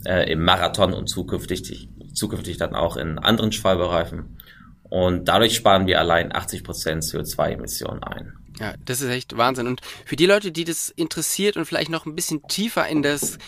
äh, 0.05 0.31
im 0.33 0.45
Marathon 0.45 0.93
und 0.93 1.09
zukünftig, 1.09 1.89
zukünftig 2.13 2.57
dann 2.57 2.75
auch 2.75 2.97
in 2.97 3.19
anderen 3.19 3.53
Schwalbereifen. 3.53 4.37
Und 4.83 5.29
dadurch 5.29 5.55
sparen 5.55 5.87
wir 5.87 5.99
allein 5.99 6.35
80 6.35 6.65
Prozent 6.65 7.05
CO2-Emissionen 7.05 8.03
ein. 8.03 8.38
Ja, 8.61 8.75
das 8.85 9.00
ist 9.00 9.11
echt 9.11 9.37
Wahnsinn. 9.37 9.67
Und 9.67 9.81
für 10.05 10.17
die 10.17 10.27
Leute, 10.27 10.53
die 10.53 10.65
das 10.65 10.91
interessiert 10.91 11.57
und 11.57 11.65
vielleicht 11.65 11.91
noch 11.91 12.07
ein 12.07 12.15
bisschen 12.15 12.43
tiefer 12.49 12.87
in 12.88 13.03
das, 13.03 13.38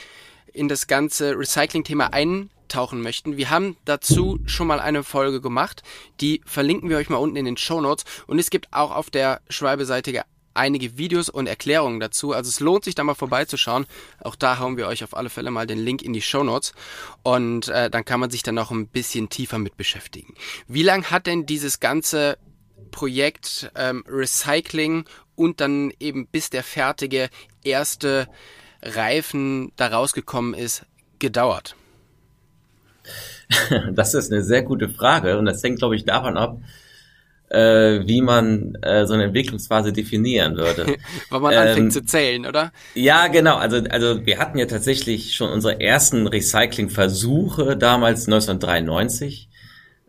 in 0.52 0.68
das 0.68 0.86
ganze 0.86 1.36
Recycling-Thema 1.38 2.12
ein 2.12 2.50
tauchen 2.68 3.02
möchten, 3.02 3.36
wir 3.36 3.50
haben 3.50 3.76
dazu 3.84 4.38
schon 4.46 4.68
mal 4.68 4.78
eine 4.78 5.02
Folge 5.02 5.40
gemacht. 5.40 5.82
Die 6.20 6.40
verlinken 6.46 6.88
wir 6.88 6.98
euch 6.98 7.08
mal 7.08 7.16
unten 7.16 7.36
in 7.36 7.44
den 7.44 7.56
Show 7.56 7.80
Notes. 7.80 8.04
Und 8.28 8.38
es 8.38 8.50
gibt 8.50 8.68
auch 8.72 8.92
auf 8.92 9.10
der 9.10 9.40
Schwalbe-Seite 9.48 10.22
einige 10.54 10.98
Videos 10.98 11.28
und 11.28 11.46
Erklärungen 11.46 12.00
dazu. 12.00 12.32
Also 12.32 12.48
es 12.48 12.60
lohnt 12.60 12.84
sich 12.84 12.94
da 12.94 13.04
mal 13.04 13.14
vorbeizuschauen. 13.14 13.86
Auch 14.20 14.36
da 14.36 14.58
hauen 14.58 14.76
wir 14.76 14.86
euch 14.86 15.02
auf 15.04 15.16
alle 15.16 15.30
Fälle 15.30 15.50
mal 15.50 15.66
den 15.66 15.78
Link 15.78 16.02
in 16.02 16.12
die 16.12 16.22
Show 16.22 16.44
Notes. 16.44 16.72
Und 17.22 17.68
äh, 17.68 17.90
dann 17.90 18.04
kann 18.04 18.20
man 18.20 18.30
sich 18.30 18.42
dann 18.42 18.54
noch 18.54 18.70
ein 18.70 18.86
bisschen 18.86 19.28
tiefer 19.28 19.58
mit 19.58 19.76
beschäftigen. 19.76 20.34
Wie 20.68 20.82
lang 20.82 21.10
hat 21.10 21.26
denn 21.26 21.46
dieses 21.46 21.80
ganze 21.80 22.38
Projekt 22.90 23.70
ähm, 23.76 24.04
Recycling 24.08 25.04
und 25.36 25.60
dann 25.60 25.92
eben 26.00 26.26
bis 26.26 26.50
der 26.50 26.62
fertige 26.62 27.30
erste 27.64 28.28
Reifen 28.82 29.72
da 29.76 29.88
rausgekommen 29.88 30.54
ist, 30.54 30.84
gedauert? 31.18 31.76
Das 33.92 34.14
ist 34.14 34.30
eine 34.30 34.42
sehr 34.42 34.62
gute 34.62 34.88
Frage 34.88 35.36
und 35.36 35.44
das 35.46 35.62
hängt, 35.62 35.80
glaube 35.80 35.96
ich, 35.96 36.04
davon 36.04 36.36
ab, 36.36 36.58
äh, 37.50 38.06
wie 38.06 38.22
man 38.22 38.76
äh, 38.76 39.06
so 39.06 39.14
eine 39.14 39.24
Entwicklungsphase 39.24 39.92
definieren 39.92 40.56
würde. 40.56 40.86
Weil 41.30 41.40
man 41.40 41.52
ähm, 41.52 41.58
anfängt 41.58 41.92
zu 41.92 42.04
zählen, 42.04 42.46
oder? 42.46 42.72
Ja, 42.94 43.26
genau. 43.26 43.56
Also, 43.56 43.78
also 43.90 44.24
wir 44.24 44.38
hatten 44.38 44.58
ja 44.58 44.66
tatsächlich 44.66 45.34
schon 45.34 45.50
unsere 45.50 45.80
ersten 45.80 46.28
Recyclingversuche 46.28 47.76
damals 47.76 48.26
1993. 48.26 49.49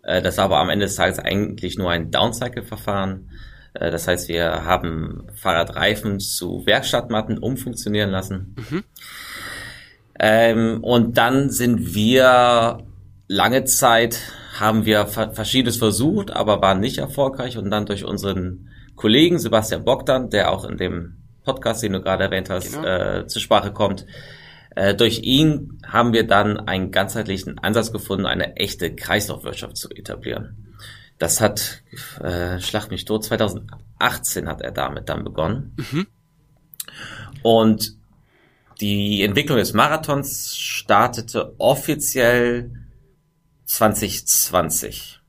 Äh, 0.03 0.22
das 0.22 0.38
war 0.38 0.46
aber 0.46 0.60
am 0.60 0.70
Ende 0.70 0.86
des 0.86 0.96
Tages 0.96 1.20
eigentlich 1.20 1.77
nur 1.77 1.91
ein 1.91 2.12
Downcycle-Verfahren. 2.12 3.31
Äh, 3.74 3.91
das 3.91 4.08
heißt, 4.08 4.27
wir 4.29 4.65
haben 4.65 5.27
Fahrradreifen 5.36 6.20
zu 6.20 6.65
Werkstattmatten 6.65 7.38
umfunktionieren 7.38 8.12
lassen. 8.12 8.55
Mhm. 8.58 8.84
Ähm, 10.20 10.84
und 10.84 11.17
dann 11.17 11.50
sind 11.50 11.96
wir 11.96 12.84
lange 13.27 13.63
Zeit 13.63 14.20
haben 14.60 14.86
wir 14.86 15.08
verschiedenes 15.08 15.77
versucht, 15.77 16.31
aber 16.31 16.62
waren 16.62 16.81
nicht 16.81 16.98
erfolgreich 16.98 17.58
und 17.58 17.72
dann 17.72 17.86
durch 17.86 18.03
unseren 18.03 18.70
Kollegen 18.96 19.39
Sebastian 19.39 19.86
Bogdan, 19.86 20.29
der 20.29 20.51
auch 20.51 20.65
in 20.65 20.77
dem 20.77 21.15
Podcast, 21.43 21.81
den 21.81 21.93
du 21.93 22.01
gerade 22.01 22.25
erwähnt 22.25 22.50
hast, 22.50 22.74
genau. 22.74 22.86
äh, 22.86 23.27
zur 23.27 23.41
Sprache 23.41 23.72
kommt, 23.72 24.05
durch 24.96 25.20
ihn 25.20 25.82
haben 25.86 26.13
wir 26.13 26.25
dann 26.25 26.58
einen 26.58 26.92
ganzheitlichen 26.92 27.60
Ansatz 27.60 27.92
gefunden, 27.92 28.25
eine 28.25 28.56
echte 28.56 28.96
Kreislaufwirtschaft 28.96 29.78
zu 29.78 29.90
etablieren. 29.90 30.75
Das 31.18 31.42
hat, 31.42 31.84
äh, 32.20 32.60
Schlacht 32.60 32.90
mich 32.90 33.06
tot, 33.06 33.24
2018 33.24 34.48
hat 34.48 34.62
er 34.62 34.72
damit 34.72 35.10
dann 35.10 35.24
begonnen. 35.24 35.75
Mhm. 35.78 36.08
Und 37.44 37.96
die 38.80 39.22
Entwicklung 39.22 39.58
des 39.58 39.74
Marathons 39.74 40.58
startete 40.58 41.54
offiziell 41.60 42.72
2020. 43.66 45.20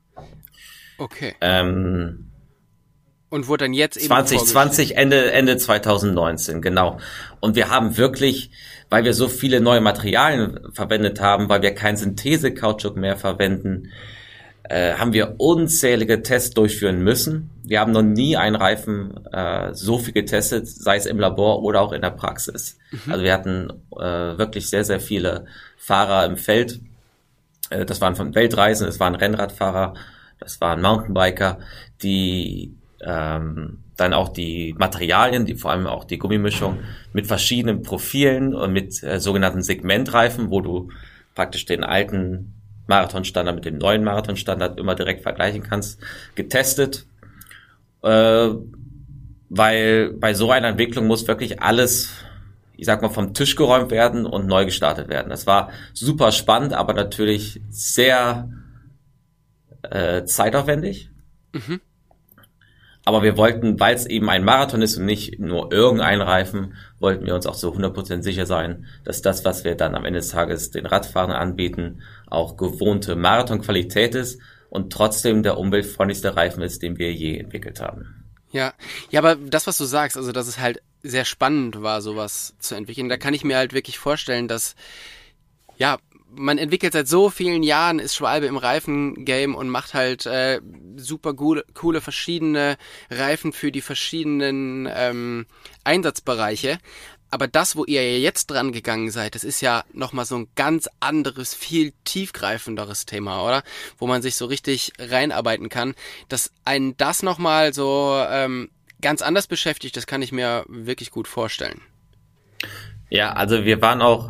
Okay. 0.97 1.35
Ähm, 1.41 2.31
und 3.29 3.47
wurde 3.47 3.65
dann 3.65 3.73
jetzt 3.73 3.97
eben 3.97 4.07
2020 4.07 4.97
Ende 4.97 5.31
Ende 5.31 5.57
2019 5.57 6.61
genau. 6.61 6.99
Und 7.39 7.55
wir 7.55 7.69
haben 7.69 7.97
wirklich, 7.97 8.51
weil 8.93 9.05
wir 9.05 9.15
so 9.15 9.27
viele 9.27 9.59
neue 9.59 9.81
Materialien 9.81 10.59
verwendet 10.71 11.19
haben, 11.19 11.49
weil 11.49 11.63
wir 11.63 11.73
kein 11.73 11.97
Synthese-Kautschuk 11.97 12.95
mehr 12.95 13.17
verwenden, 13.17 13.89
äh, 14.69 14.93
haben 14.93 15.13
wir 15.13 15.39
unzählige 15.39 16.21
Tests 16.21 16.53
durchführen 16.53 17.03
müssen. 17.03 17.49
Wir 17.63 17.79
haben 17.79 17.91
noch 17.91 18.03
nie 18.03 18.37
einen 18.37 18.55
Reifen 18.55 19.25
äh, 19.33 19.73
so 19.73 19.97
viel 19.97 20.13
getestet, 20.13 20.67
sei 20.67 20.97
es 20.97 21.07
im 21.07 21.19
Labor 21.19 21.63
oder 21.63 21.81
auch 21.81 21.91
in 21.91 22.03
der 22.03 22.11
Praxis. 22.11 22.77
Mhm. 22.91 23.11
Also 23.11 23.23
wir 23.23 23.33
hatten 23.33 23.73
äh, 23.93 24.37
wirklich 24.37 24.69
sehr, 24.69 24.83
sehr 24.83 24.99
viele 24.99 25.45
Fahrer 25.75 26.27
im 26.27 26.37
Feld. 26.37 26.79
Äh, 27.71 27.85
das 27.85 27.99
waren 27.99 28.15
von 28.15 28.35
Weltreisen, 28.35 28.87
es 28.87 28.99
waren 28.99 29.15
Rennradfahrer, 29.15 29.95
das 30.39 30.61
waren 30.61 30.83
Mountainbiker, 30.83 31.57
die 32.03 32.75
ähm, 33.01 33.82
dann 33.97 34.13
auch 34.13 34.29
die 34.29 34.73
Materialien, 34.77 35.45
die 35.45 35.55
vor 35.55 35.71
allem 35.71 35.87
auch 35.87 36.03
die 36.03 36.17
Gummimischung 36.17 36.79
mit 37.13 37.27
verschiedenen 37.27 37.81
Profilen 37.83 38.55
und 38.55 38.73
mit 38.73 39.03
äh, 39.03 39.19
sogenannten 39.19 39.61
Segmentreifen, 39.61 40.49
wo 40.49 40.61
du 40.61 40.89
praktisch 41.35 41.65
den 41.65 41.83
alten 41.83 42.53
Marathonstandard 42.87 43.55
mit 43.55 43.65
dem 43.65 43.77
neuen 43.77 44.03
Marathonstandard 44.03 44.79
immer 44.79 44.95
direkt 44.95 45.21
vergleichen 45.21 45.63
kannst, 45.63 45.99
getestet. 46.35 47.05
Äh, 48.01 48.49
weil 49.49 50.13
bei 50.13 50.33
so 50.33 50.49
einer 50.49 50.69
Entwicklung 50.69 51.05
muss 51.05 51.27
wirklich 51.27 51.61
alles, 51.61 52.09
ich 52.75 52.87
sag 52.87 53.03
mal, 53.03 53.09
vom 53.09 53.35
Tisch 53.35 53.55
geräumt 53.55 53.91
werden 53.91 54.25
und 54.25 54.47
neu 54.47 54.65
gestartet 54.65 55.09
werden. 55.09 55.29
Das 55.29 55.45
war 55.45 55.69
super 55.93 56.31
spannend, 56.31 56.73
aber 56.73 56.93
natürlich 56.93 57.61
sehr 57.69 58.49
äh, 59.83 60.25
zeitaufwendig. 60.25 61.11
Mhm. 61.53 61.81
Aber 63.05 63.21
wir 63.21 63.35
wollten, 63.35 63.79
weil 63.79 63.95
es 63.95 64.05
eben 64.05 64.29
ein 64.29 64.45
Marathon 64.45 64.81
ist 64.81 64.97
und 64.97 65.05
nicht 65.05 65.39
nur 65.39 65.71
irgendein 65.73 66.21
Reifen, 66.21 66.75
wollten 66.99 67.25
wir 67.25 67.35
uns 67.35 67.45
auch 67.45 67.55
so 67.55 67.73
100% 67.73 68.21
sicher 68.21 68.45
sein, 68.45 68.85
dass 69.03 69.21
das, 69.21 69.43
was 69.43 69.65
wir 69.65 69.75
dann 69.75 69.95
am 69.95 70.05
Ende 70.05 70.19
des 70.19 70.29
Tages 70.29 70.71
den 70.71 70.85
Radfahrern 70.85 71.31
anbieten, 71.31 72.01
auch 72.27 72.55
gewohnte 72.55 73.15
Marathonqualität 73.15 74.15
ist 74.15 74.39
und 74.69 74.93
trotzdem 74.93 75.43
der 75.43 75.57
umweltfreundlichste 75.57 76.35
Reifen 76.35 76.63
ist, 76.63 76.81
den 76.81 76.97
wir 76.97 77.13
je 77.13 77.37
entwickelt 77.37 77.81
haben. 77.81 78.23
Ja, 78.51 78.73
ja, 79.09 79.19
aber 79.19 79.35
das, 79.35 79.67
was 79.67 79.77
du 79.77 79.83
sagst, 79.83 80.15
also 80.15 80.31
dass 80.31 80.47
es 80.47 80.59
halt 80.59 80.81
sehr 81.01 81.25
spannend 81.25 81.81
war, 81.81 82.01
sowas 82.01 82.55
zu 82.59 82.75
entwickeln, 82.75 83.09
da 83.09 83.17
kann 83.17 83.33
ich 83.33 83.43
mir 83.43 83.57
halt 83.57 83.73
wirklich 83.73 83.99
vorstellen, 83.99 84.47
dass 84.47 84.75
ja, 85.77 85.97
man 86.35 86.57
entwickelt 86.57 86.93
seit 86.93 87.07
so 87.07 87.29
vielen 87.29 87.63
Jahren, 87.63 87.99
ist 87.99 88.15
Schwalbe 88.15 88.47
im 88.47 88.57
Reifengame 88.57 89.55
und 89.55 89.69
macht 89.69 89.93
halt 89.93 90.25
äh, 90.25 90.61
super 90.95 91.33
coole, 91.33 91.65
coole 91.73 92.01
verschiedene 92.01 92.77
Reifen 93.09 93.53
für 93.53 93.71
die 93.71 93.81
verschiedenen 93.81 94.89
ähm, 94.93 95.45
Einsatzbereiche. 95.83 96.79
Aber 97.29 97.47
das, 97.47 97.75
wo 97.75 97.83
ihr 97.85 98.19
jetzt 98.19 98.47
dran 98.47 98.71
gegangen 98.71 99.09
seid, 99.09 99.33
das 99.33 99.43
ist 99.43 99.59
ja 99.61 99.83
nochmal 99.91 100.25
so 100.25 100.35
ein 100.35 100.47
ganz 100.55 100.87
anderes, 100.99 101.55
viel 101.55 101.93
tiefgreifenderes 102.03 103.07
Thema, 103.07 103.43
oder? 103.43 103.63
Wo 103.97 104.05
man 104.05 104.21
sich 104.21 104.35
so 104.35 104.45
richtig 104.45 104.93
reinarbeiten 104.99 105.69
kann. 105.69 105.95
Dass 106.29 106.51
einen 106.63 106.95
das 106.97 107.23
nochmal 107.23 107.73
so 107.73 108.23
ähm, 108.29 108.69
ganz 109.01 109.23
anders 109.23 109.47
beschäftigt, 109.47 109.97
das 109.97 110.05
kann 110.05 110.21
ich 110.21 110.31
mir 110.31 110.63
wirklich 110.67 111.09
gut 111.09 111.27
vorstellen. 111.27 111.81
Ja, 113.09 113.33
also 113.33 113.63
wir 113.63 113.81
waren 113.81 114.01
auch, 114.01 114.29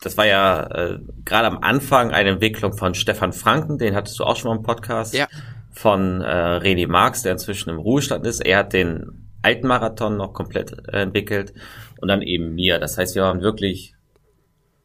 das 0.00 0.16
war 0.16 0.26
ja 0.26 0.62
äh, 0.66 0.98
gerade 1.24 1.48
am 1.48 1.58
Anfang 1.58 2.12
eine 2.12 2.30
Entwicklung 2.30 2.76
von 2.76 2.94
Stefan 2.94 3.32
Franken, 3.32 3.78
den 3.78 3.94
hattest 3.94 4.18
du 4.18 4.24
auch 4.24 4.36
schon 4.36 4.50
mal 4.50 4.56
im 4.56 4.62
Podcast. 4.62 5.14
Ja. 5.14 5.28
Von 5.72 6.22
äh, 6.22 6.26
René 6.26 6.88
Marx, 6.88 7.22
der 7.22 7.32
inzwischen 7.32 7.70
im 7.70 7.78
Ruhestand 7.78 8.26
ist. 8.26 8.40
Er 8.40 8.58
hat 8.58 8.72
den 8.72 9.28
alten 9.42 9.68
Marathon 9.68 10.16
noch 10.16 10.32
komplett 10.32 10.72
äh, 10.88 11.02
entwickelt 11.02 11.52
und 12.00 12.08
dann 12.08 12.22
eben 12.22 12.54
mir. 12.54 12.78
Das 12.78 12.98
heißt, 12.98 13.14
wir 13.14 13.22
waren 13.22 13.42
wirklich 13.42 13.94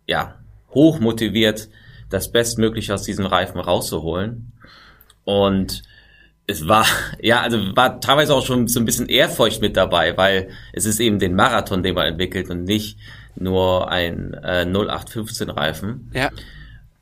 ja 0.08 0.36
hoch 0.72 1.00
motiviert, 1.00 1.70
das 2.10 2.32
Bestmögliche 2.32 2.94
aus 2.94 3.04
diesem 3.04 3.26
Reifen 3.26 3.60
rauszuholen. 3.60 4.52
Und 5.24 5.84
es 6.48 6.68
war, 6.68 6.86
ja, 7.22 7.42
also 7.42 7.58
war 7.76 8.00
teilweise 8.00 8.36
auch 8.36 8.46
schon 8.46 8.68
so 8.68 8.80
ein 8.80 8.86
bisschen 8.86 9.08
Ehrfurcht 9.08 9.62
mit 9.62 9.78
dabei, 9.78 10.18
weil 10.18 10.50
es 10.74 10.86
ist 10.86 11.00
eben 11.00 11.20
den 11.20 11.36
Marathon, 11.36 11.84
den 11.84 11.96
man 11.96 12.08
entwickelt 12.08 12.50
und 12.50 12.64
nicht 12.66 12.98
nur 13.36 13.90
ein 13.90 14.34
äh, 14.34 14.66
0815 14.66 15.50
Reifen. 15.50 16.12
Ja. 16.14 16.30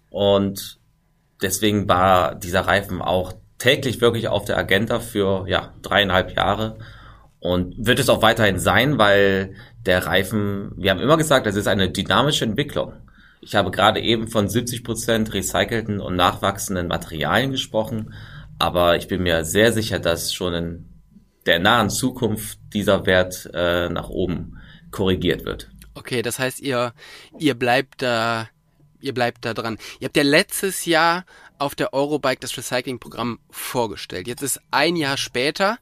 Und 0.10 0.80
deswegen 1.42 1.88
war 1.88 2.36
dieser 2.36 2.62
Reifen 2.62 3.02
auch 3.02 3.34
täglich 3.58 4.02
wirklich 4.02 4.28
auf 4.28 4.46
der 4.46 4.58
Agenda 4.58 5.00
für 5.00 5.48
ja 5.48 5.74
dreieinhalb 5.82 6.36
Jahre 6.36 6.78
und 7.40 7.76
wird 7.78 8.00
es 8.00 8.10
auch 8.10 8.22
weiterhin 8.22 8.60
sein, 8.60 8.98
weil 8.98 9.56
der 9.86 10.06
Reifen, 10.06 10.72
wir 10.78 10.92
haben 10.92 11.00
immer 11.00 11.18
gesagt, 11.18 11.46
das 11.46 11.56
ist 11.56 11.68
eine 11.68 11.90
dynamische 11.90 12.46
Entwicklung. 12.46 12.94
Ich 13.42 13.56
habe 13.56 13.72
gerade 13.72 14.00
eben 14.00 14.28
von 14.28 14.48
70 14.48 14.84
Prozent 14.84 15.34
recycelten 15.34 16.00
und 16.00 16.16
nachwachsenden 16.16 16.88
Materialien 16.88 17.52
gesprochen, 17.52 18.14
aber 18.60 18.96
ich 18.96 19.08
bin 19.08 19.24
mir 19.24 19.44
sehr 19.44 19.72
sicher, 19.72 19.98
dass 19.98 20.34
schon 20.34 20.54
in 20.54 20.86
der 21.48 21.58
nahen 21.58 21.90
Zukunft 21.90 22.60
dieser 22.74 23.08
Wert 23.08 23.50
äh, 23.54 23.90
nach 23.90 24.10
oben 24.10 24.60
korrigiert 24.92 25.46
wird. 25.46 25.71
Okay, 26.02 26.24
das 26.24 26.40
heißt, 26.40 26.62
ihr, 26.62 26.96
ihr 27.38 27.54
bleibt 27.54 28.02
da, 28.02 28.50
ihr 29.02 29.14
bleibt 29.14 29.46
da 29.46 29.54
dran. 29.54 29.78
Ihr 30.00 30.06
habt 30.06 30.18
ja 30.18 30.24
letztes 30.24 30.86
Jahr 30.86 31.26
auf 31.60 31.76
der 31.76 31.94
Eurobike 31.94 32.40
das 32.40 32.58
Recycling-Programm 32.58 33.38
vorgestellt. 33.52 34.26
Jetzt 34.26 34.42
ist 34.42 34.60
ein 34.72 34.96
Jahr 34.96 35.16
später, 35.16 35.78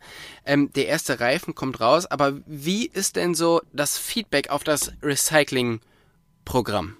ähm, 0.46 0.74
der 0.74 0.88
erste 0.88 1.22
Reifen 1.22 1.56
kommt 1.56 1.80
raus, 1.80 2.06
aber 2.06 2.34
wie 2.46 2.86
ist 2.86 3.16
denn 3.16 3.34
so 3.34 3.62
das 3.72 3.98
Feedback 3.98 4.50
auf 4.50 4.66
das 4.66 4.92
Recycling-Programm? 5.02 6.98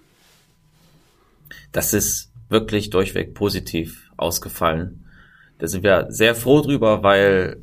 Das 1.72 1.92
ist 1.92 2.32
wirklich 2.48 2.88
durchweg 2.88 3.34
positiv 3.34 4.10
ausgefallen. 4.16 5.04
Da 5.58 5.66
sind 5.66 5.82
wir 5.82 6.06
sehr 6.08 6.34
froh 6.34 6.62
drüber, 6.62 7.02
weil 7.02 7.62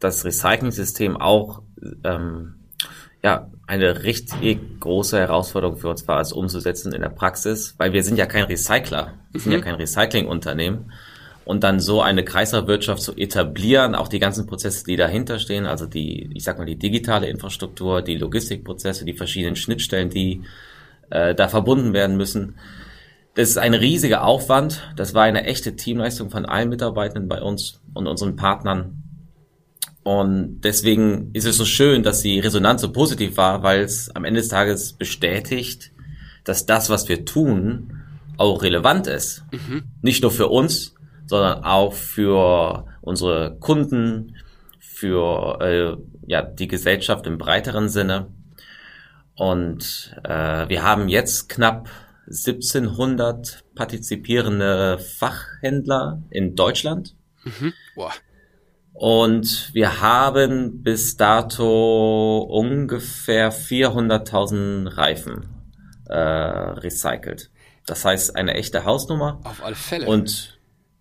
das 0.00 0.24
Recycling-System 0.24 1.16
auch 1.16 1.62
ähm, 2.02 2.56
ja, 3.22 3.48
eine 3.66 4.04
richtig 4.04 4.80
große 4.80 5.18
Herausforderung 5.18 5.76
für 5.76 5.88
uns 5.88 6.06
war, 6.06 6.20
es 6.20 6.32
umzusetzen 6.32 6.92
in 6.92 7.02
der 7.02 7.08
Praxis, 7.08 7.74
weil 7.78 7.92
wir 7.92 8.04
sind 8.04 8.16
ja 8.16 8.26
kein 8.26 8.44
Recycler, 8.44 9.14
wir 9.32 9.40
sind 9.40 9.52
ja 9.52 9.58
mhm. 9.58 9.62
kein 9.62 9.74
Recyclingunternehmen. 9.74 10.92
Und 11.44 11.62
dann 11.62 11.78
so 11.78 12.02
eine 12.02 12.24
Kreislaufwirtschaft 12.24 13.00
zu 13.00 13.14
etablieren, 13.16 13.94
auch 13.94 14.08
die 14.08 14.18
ganzen 14.18 14.48
Prozesse, 14.48 14.84
die 14.84 14.96
dahinter 14.96 15.38
stehen, 15.38 15.64
also 15.64 15.86
die, 15.86 16.28
ich 16.34 16.42
sag 16.42 16.58
mal, 16.58 16.64
die 16.64 16.74
digitale 16.74 17.28
Infrastruktur, 17.28 18.02
die 18.02 18.16
Logistikprozesse, 18.16 19.04
die 19.04 19.12
verschiedenen 19.12 19.54
Schnittstellen, 19.54 20.10
die 20.10 20.42
äh, 21.10 21.36
da 21.36 21.46
verbunden 21.46 21.92
werden 21.92 22.16
müssen. 22.16 22.56
Das 23.36 23.48
ist 23.48 23.58
ein 23.58 23.74
riesiger 23.74 24.24
Aufwand. 24.24 24.82
Das 24.96 25.14
war 25.14 25.22
eine 25.22 25.44
echte 25.44 25.76
Teamleistung 25.76 26.30
von 26.30 26.46
allen 26.46 26.68
Mitarbeitenden 26.68 27.28
bei 27.28 27.40
uns 27.40 27.80
und 27.94 28.08
unseren 28.08 28.34
Partnern. 28.34 29.04
Und 30.06 30.60
deswegen 30.60 31.30
ist 31.32 31.46
es 31.46 31.56
so 31.56 31.64
schön, 31.64 32.04
dass 32.04 32.20
die 32.22 32.38
Resonanz 32.38 32.80
so 32.80 32.92
positiv 32.92 33.36
war, 33.36 33.64
weil 33.64 33.80
es 33.80 34.08
am 34.14 34.24
Ende 34.24 34.38
des 34.38 34.48
Tages 34.48 34.92
bestätigt, 34.92 35.90
dass 36.44 36.64
das, 36.64 36.88
was 36.88 37.08
wir 37.08 37.24
tun, 37.24 38.04
auch 38.36 38.62
relevant 38.62 39.08
ist. 39.08 39.42
Mhm. 39.50 39.82
Nicht 40.02 40.22
nur 40.22 40.30
für 40.30 40.46
uns, 40.46 40.94
sondern 41.26 41.64
auch 41.64 41.92
für 41.92 42.86
unsere 43.00 43.56
Kunden, 43.58 44.36
für 44.78 45.58
äh, 45.60 45.96
ja, 46.28 46.42
die 46.42 46.68
Gesellschaft 46.68 47.26
im 47.26 47.36
breiteren 47.36 47.88
Sinne. 47.88 48.28
Und 49.34 50.14
äh, 50.22 50.68
wir 50.68 50.84
haben 50.84 51.08
jetzt 51.08 51.48
knapp 51.48 51.88
1700 52.28 53.64
partizipierende 53.74 55.00
Fachhändler 55.00 56.22
in 56.30 56.54
Deutschland. 56.54 57.16
Mhm. 57.42 57.72
Boah. 57.96 58.12
Und 58.98 59.74
wir 59.74 60.00
haben 60.00 60.82
bis 60.82 61.18
dato 61.18 62.38
ungefähr 62.38 63.52
400.000 63.52 64.96
Reifen 64.96 65.48
äh, 66.08 66.16
recycelt. 66.16 67.50
Das 67.86 68.06
heißt, 68.06 68.36
eine 68.36 68.54
echte 68.54 68.86
Hausnummer. 68.86 69.40
Auf 69.44 69.62
alle 69.62 69.74
Fälle. 69.74 70.06
Und, 70.06 70.58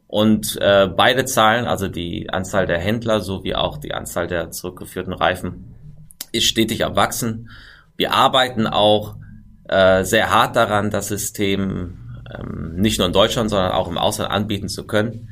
und 0.07 0.57
äh, 0.59 0.89
beide 0.93 1.23
Zahlen, 1.23 1.67
also 1.67 1.87
die 1.87 2.29
Anzahl 2.29 2.67
der 2.67 2.79
Händler 2.79 3.21
sowie 3.21 3.55
auch 3.55 3.77
die 3.77 3.93
Anzahl 3.93 4.27
der 4.27 4.51
zurückgeführten 4.51 5.13
Reifen, 5.13 5.73
ist 6.33 6.47
stetig 6.47 6.83
am 6.83 6.97
Wachsen. 6.97 7.49
Wir 7.95 8.11
arbeiten 8.11 8.67
auch 8.67 9.15
äh, 9.69 10.03
sehr 10.03 10.31
hart 10.31 10.57
daran, 10.57 10.91
das 10.91 11.07
System 11.07 12.19
ähm, 12.29 12.75
nicht 12.75 12.97
nur 12.97 13.07
in 13.07 13.13
Deutschland, 13.13 13.49
sondern 13.49 13.71
auch 13.71 13.87
im 13.87 13.97
Ausland 13.97 14.31
anbieten 14.31 14.67
zu 14.67 14.85
können 14.85 15.29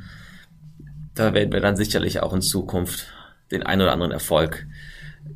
da 1.15 1.33
werden 1.33 1.51
wir 1.51 1.61
dann 1.61 1.75
sicherlich 1.75 2.21
auch 2.21 2.33
in 2.33 2.41
Zukunft 2.41 3.07
den 3.51 3.63
einen 3.63 3.81
oder 3.81 3.91
anderen 3.91 4.11
Erfolg 4.11 4.65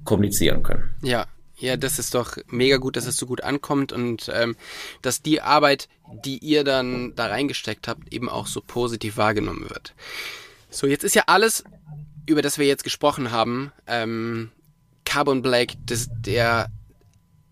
kommunizieren 0.04 0.64
können. 0.64 0.90
Ja, 1.02 1.28
ja, 1.60 1.76
das 1.76 1.98
ist 1.98 2.14
doch 2.14 2.38
mega 2.48 2.78
gut, 2.78 2.96
dass 2.98 3.08
es 3.08 3.18
so 3.18 3.26
gut 3.26 3.42
ankommt 3.42 3.92
und 3.92 4.30
ähm, 4.32 4.56
dass 5.02 5.24
die 5.24 5.42
Arbeit, 5.42 5.90
die 6.24 6.38
ihr 6.38 6.64
dann 6.64 7.16
da 7.16 7.28
reingesteckt 7.28 7.88
habt, 7.88 8.14
eben 8.14 8.30
auch 8.30 8.46
so 8.46 8.62
positiv 8.62 9.18
wahrgenommen 9.18 9.70
wird. 9.70 9.96
So, 10.70 10.86
jetzt 10.86 11.04
ist 11.04 11.16
ja 11.16 11.24
alles, 11.26 11.64
über 12.28 12.44
das 12.44 12.60
wir 12.60 12.68
jetzt 12.68 12.84
gesprochen 12.84 13.32
haben, 13.32 13.72
ähm, 13.88 14.52
Carbon 15.04 15.42
Black, 15.42 15.74
das, 15.86 16.10
der 16.12 16.70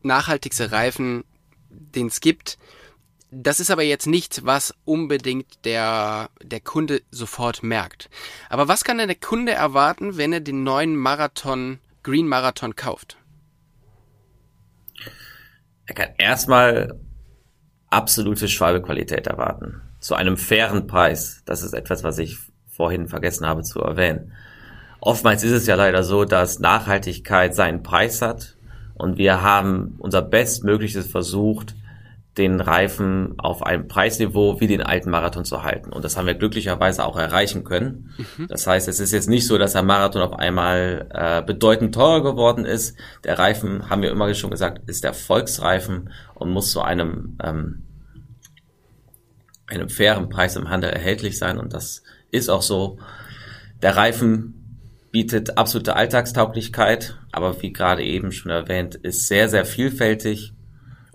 nachhaltigste 0.03 0.71
Reifen, 0.71 1.23
den 1.69 2.07
es 2.07 2.19
gibt. 2.19 2.59
Das 3.37 3.59
ist 3.59 3.69
aber 3.69 3.83
jetzt 3.83 4.07
nichts, 4.07 4.45
was 4.45 4.73
unbedingt 4.85 5.65
der, 5.65 6.29
der 6.41 6.61
Kunde 6.61 7.01
sofort 7.11 7.63
merkt. 7.63 8.09
Aber 8.49 8.69
was 8.69 8.85
kann 8.85 8.97
denn 8.97 9.09
der 9.09 9.17
Kunde 9.17 9.51
erwarten, 9.51 10.15
wenn 10.15 10.31
er 10.31 10.39
den 10.39 10.63
neuen 10.63 10.95
Marathon, 10.95 11.79
Green 12.01 12.29
Marathon 12.29 12.77
kauft? 12.77 13.17
Er 15.85 15.95
kann 15.95 16.09
erstmal 16.17 16.97
absolute 17.89 18.47
Schwalbequalität 18.47 19.27
erwarten. 19.27 19.81
Zu 19.99 20.15
einem 20.15 20.37
fairen 20.37 20.87
Preis. 20.87 21.41
Das 21.43 21.61
ist 21.61 21.73
etwas, 21.73 22.05
was 22.05 22.19
ich 22.19 22.37
vorhin 22.69 23.09
vergessen 23.09 23.45
habe 23.45 23.63
zu 23.63 23.81
erwähnen. 23.81 24.31
Oftmals 25.01 25.43
ist 25.43 25.51
es 25.51 25.67
ja 25.67 25.75
leider 25.75 26.03
so, 26.03 26.23
dass 26.23 26.59
Nachhaltigkeit 26.59 27.53
seinen 27.53 27.83
Preis 27.83 28.21
hat 28.21 28.55
und 28.93 29.17
wir 29.17 29.41
haben 29.41 29.95
unser 29.97 30.21
Bestmögliches 30.21 31.07
versucht, 31.07 31.75
den 32.37 32.59
Reifen 32.59 33.35
auf 33.37 33.63
einem 33.63 33.87
Preisniveau 33.87 34.59
wie 34.59 34.67
den 34.67 34.81
alten 34.81 35.09
Marathon 35.09 35.45
zu 35.45 35.63
halten. 35.63 35.93
Und 35.93 36.03
das 36.03 36.17
haben 36.17 36.27
wir 36.27 36.33
glücklicherweise 36.33 37.05
auch 37.05 37.17
erreichen 37.17 37.63
können. 37.63 38.13
Mhm. 38.37 38.47
Das 38.47 38.67
heißt, 38.67 38.89
es 38.89 38.99
ist 38.99 39.13
jetzt 39.13 39.29
nicht 39.29 39.47
so, 39.47 39.57
dass 39.57 39.71
der 39.71 39.83
Marathon 39.83 40.21
auf 40.21 40.33
einmal 40.33 41.07
äh, 41.13 41.41
bedeutend 41.41 41.95
teurer 41.95 42.23
geworden 42.23 42.65
ist. 42.65 42.97
Der 43.23 43.39
Reifen, 43.39 43.89
haben 43.89 44.01
wir 44.01 44.11
immer 44.11 44.33
schon 44.33 44.51
gesagt, 44.51 44.89
ist 44.89 45.05
der 45.05 45.13
Volksreifen 45.13 46.09
und 46.33 46.49
muss 46.49 46.71
zu 46.71 46.81
einem, 46.81 47.37
ähm, 47.41 47.83
einem 49.67 49.89
fairen 49.89 50.27
Preis 50.27 50.57
im 50.57 50.69
Handel 50.69 50.89
erhältlich 50.89 51.37
sein. 51.37 51.57
Und 51.57 51.73
das 51.73 52.03
ist 52.31 52.49
auch 52.49 52.61
so. 52.61 52.99
Der 53.81 53.95
Reifen 53.95 54.81
bietet 55.11 55.57
absolute 55.57 55.95
Alltagstauglichkeit, 55.95 57.17
aber 57.31 57.61
wie 57.61 57.71
gerade 57.71 58.03
eben 58.03 58.33
schon 58.33 58.51
erwähnt, 58.51 58.95
ist 58.95 59.27
sehr, 59.29 59.47
sehr 59.47 59.65
vielfältig 59.65 60.54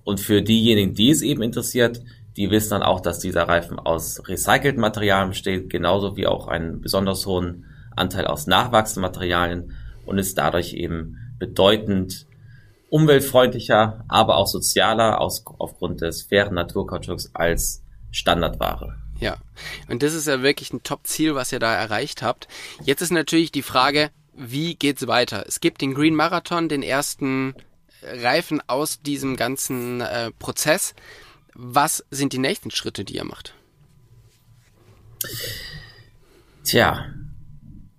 und 0.04 0.20
für 0.20 0.42
diejenigen, 0.42 0.94
die 0.94 1.10
es 1.10 1.22
eben 1.22 1.42
interessiert, 1.42 2.02
die 2.36 2.50
wissen 2.50 2.70
dann 2.70 2.82
auch, 2.82 3.00
dass 3.00 3.18
dieser 3.18 3.48
Reifen 3.48 3.78
aus 3.78 4.22
recycelten 4.28 4.80
Materialien 4.80 5.30
besteht, 5.30 5.70
genauso 5.70 6.16
wie 6.16 6.26
auch 6.26 6.48
einen 6.48 6.80
besonders 6.80 7.26
hohen 7.26 7.66
Anteil 7.96 8.26
aus 8.26 8.46
nachwachsenden 8.46 9.02
Materialien 9.02 9.76
und 10.06 10.18
ist 10.18 10.38
dadurch 10.38 10.74
eben 10.74 11.16
bedeutend 11.38 12.26
umweltfreundlicher, 12.88 14.04
aber 14.08 14.36
auch 14.36 14.46
sozialer 14.46 15.20
aus, 15.20 15.44
aufgrund 15.58 16.00
des 16.00 16.22
fairen 16.22 16.54
Naturkautschuks 16.54 17.30
als 17.34 17.82
Standardware. 18.10 18.96
Ja, 19.20 19.36
und 19.88 20.02
das 20.02 20.14
ist 20.14 20.26
ja 20.26 20.42
wirklich 20.42 20.72
ein 20.72 20.82
Top-Ziel, 20.82 21.34
was 21.34 21.52
ihr 21.52 21.58
da 21.58 21.74
erreicht 21.74 22.22
habt. 22.22 22.48
Jetzt 22.82 23.02
ist 23.02 23.12
natürlich 23.12 23.52
die 23.52 23.62
Frage, 23.62 24.10
wie 24.34 24.74
geht's 24.74 25.06
weiter? 25.06 25.44
Es 25.46 25.60
gibt 25.60 25.82
den 25.82 25.94
Green 25.94 26.14
Marathon, 26.14 26.68
den 26.68 26.82
ersten 26.82 27.54
Reifen 28.02 28.60
aus 28.66 29.02
diesem 29.02 29.36
ganzen 29.36 30.00
äh, 30.00 30.30
Prozess. 30.38 30.94
Was 31.54 32.04
sind 32.10 32.32
die 32.32 32.38
nächsten 32.38 32.70
Schritte, 32.70 33.04
die 33.04 33.16
ihr 33.16 33.24
macht? 33.24 33.54
Tja, 36.64 37.06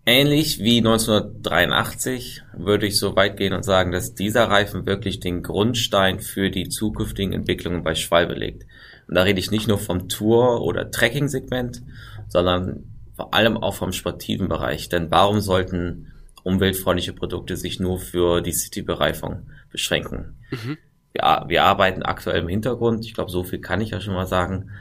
ähnlich 0.06 0.60
wie 0.60 0.78
1983 0.78 2.44
würde 2.54 2.88
ich 2.88 2.98
so 2.98 3.16
weit 3.16 3.38
gehen 3.38 3.54
und 3.54 3.64
sagen, 3.64 3.92
dass 3.92 4.16
dieser 4.16 4.46
Reifen 4.46 4.86
wirklich 4.86 5.20
den 5.20 5.44
Grundstein 5.44 6.20
für 6.20 6.50
die 6.50 6.70
zukünftigen 6.70 7.34
Entwicklungen 7.34 7.84
bei 7.84 7.96
Schwalbe 7.96 8.34
legt. 8.34 8.64
Und 9.08 9.16
da 9.16 9.24
rede 9.24 9.40
ich 9.40 9.52
nicht 9.52 9.68
nur 9.68 9.78
vom 9.78 10.10
Tour- 10.10 10.62
oder 10.62 10.90
Trekking-Segment, 10.90 11.84
sondern 12.30 12.86
vor 13.16 13.34
allem 13.34 13.58
auch 13.58 13.76
vom 13.76 13.92
sportiven 13.92 14.48
Bereich. 14.48 14.90
Denn 14.90 15.12
warum 15.12 15.42
sollten 15.42 16.12
umweltfreundliche 16.44 17.14
Produkte 17.14 17.58
sich 17.58 17.80
nur 17.80 18.00
für 18.00 18.42
die 18.42 18.54
City-Bereifung 18.54 19.48
beschränken. 19.72 20.36
Mhm. 20.52 20.78
Wir, 21.14 21.46
wir 21.48 21.64
arbeiten 21.64 22.04
aktuell 22.04 22.42
im 22.42 22.48
Hintergrund, 22.48 23.06
ich 23.06 23.14
glaube, 23.14 23.32
so 23.32 23.44
viel 23.44 23.60
kann 23.60 23.82
ich 23.82 23.92
ja 23.92 24.00
schon 24.02 24.14
mal 24.14 24.28
sagen, 24.28 24.72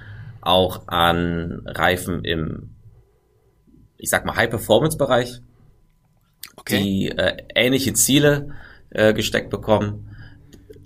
auch 0.41 0.89
an 0.89 1.63
Reifen 1.67 2.25
im, 2.25 2.71
ich 3.99 4.11
sag 4.11 4.25
mal, 4.25 4.37
High-Performance-Bereich, 4.37 5.41
okay. 6.57 6.83
die 6.83 7.09
äh, 7.11 7.37
ähnliche 7.55 7.93
Ziele 7.93 8.55
äh, 8.91 9.13
gesteckt 9.13 9.51
bekommen. 9.51 10.17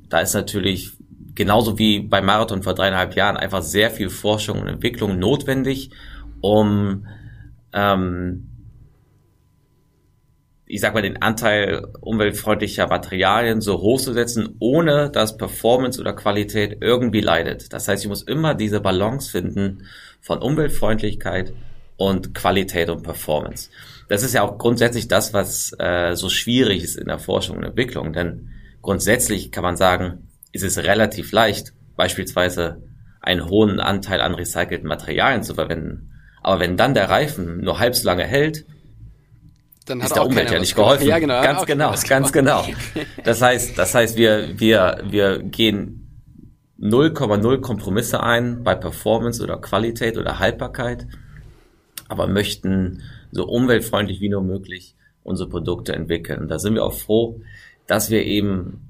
Da 0.09 0.21
ist 0.21 0.35
natürlich 0.35 0.93
genauso 1.35 1.79
wie 1.79 2.01
beim 2.01 2.27
Marathon 2.27 2.63
vor 2.63 2.75
dreieinhalb 2.75 3.15
Jahren 3.15 3.37
einfach 3.37 3.63
sehr 3.63 3.91
viel 3.91 4.11
Forschung 4.11 4.61
und 4.61 4.69
Entwicklung 4.69 5.19
notwendig, 5.19 5.91
um 6.41 7.07
ähm, 7.73 8.54
ich 10.67 10.81
sag 10.81 10.95
mal, 10.95 11.03
den 11.03 11.21
Anteil 11.21 11.87
umweltfreundlicher 12.01 12.87
Materialien 12.87 13.61
so 13.61 13.81
hoch 13.81 14.01
zu 14.01 14.13
setzen, 14.13 14.57
ohne 14.61 15.11
dass 15.11 15.37
Performance 15.37 16.01
oder 16.01 16.15
Qualität 16.15 16.79
irgendwie 16.81 17.21
leidet. 17.21 17.73
Das 17.73 17.87
heißt, 17.87 18.03
ich 18.03 18.09
muss 18.09 18.23
immer 18.23 18.55
diese 18.55 18.81
Balance 18.81 19.31
finden 19.31 19.87
von 20.21 20.41
Umweltfreundlichkeit 20.41 21.53
und 21.97 22.35
Qualität 22.35 22.89
und 22.89 23.03
Performance. 23.03 23.71
Das 24.09 24.23
ist 24.23 24.35
ja 24.35 24.43
auch 24.43 24.59
grundsätzlich 24.59 25.07
das, 25.07 25.35
was 25.35 25.75
äh, 25.79 26.15
so 26.15 26.29
schwierig 26.29 26.83
ist 26.83 26.97
in 26.97 27.07
der 27.07 27.19
Forschung 27.19 27.59
und 27.59 27.65
Entwicklung, 27.65 28.13
denn 28.13 28.51
grundsätzlich 28.83 29.53
kann 29.53 29.63
man 29.63 29.77
sagen, 29.77 30.29
ist 30.53 30.65
es 30.65 30.79
relativ 30.79 31.33
leicht, 31.33 31.73
beispielsweise 31.97 32.83
einen 33.21 33.49
hohen 33.49 33.81
Anteil 33.81 34.21
an 34.21 34.35
recycelten 34.35 34.89
Materialien 34.89 35.43
zu 35.43 35.55
verwenden. 35.55 36.13
Aber 36.43 36.61
wenn 36.61 36.77
dann 36.77 36.95
der 36.95 37.09
Reifen 37.09 37.61
nur 37.63 37.79
halb 37.79 37.95
so 37.95 38.07
lange 38.07 38.25
hält, 38.25 38.67
dann 39.85 40.01
ist 40.01 40.15
der 40.15 40.25
Umwelt 40.25 40.51
ja 40.51 40.59
nicht 40.59 40.75
geholfen. 40.75 41.07
Ja, 41.07 41.19
genau. 41.19 41.43
Ganz 41.43 41.67
genau, 41.67 41.95
ganz 42.09 42.33
genau. 42.33 42.65
Das 43.25 43.43
heißt, 43.43 43.79
das 43.79 43.95
heißt, 43.95 44.17
wir, 44.17 44.59
wir, 44.59 45.03
wir 45.05 45.43
gehen 45.43 46.05
0,0 46.81 47.61
Kompromisse 47.61 48.23
ein 48.23 48.63
bei 48.65 48.75
Performance 48.75 49.43
oder 49.43 49.59
Qualität 49.59 50.17
oder 50.17 50.39
Haltbarkeit, 50.39 51.07
aber 52.09 52.27
möchten 52.27 53.03
so 53.31 53.45
umweltfreundlich 53.45 54.21
wie 54.21 54.29
nur 54.29 54.43
möglich 54.43 54.95
unsere 55.23 55.49
Produkte 55.49 55.95
entwickeln. 55.95 56.41
Und 56.41 56.49
da 56.49 56.59
sind 56.59 56.75
wir 56.75 56.85
auch 56.85 56.93
froh, 56.93 57.41
dass 57.87 58.11
wir 58.11 58.25
eben 58.25 58.89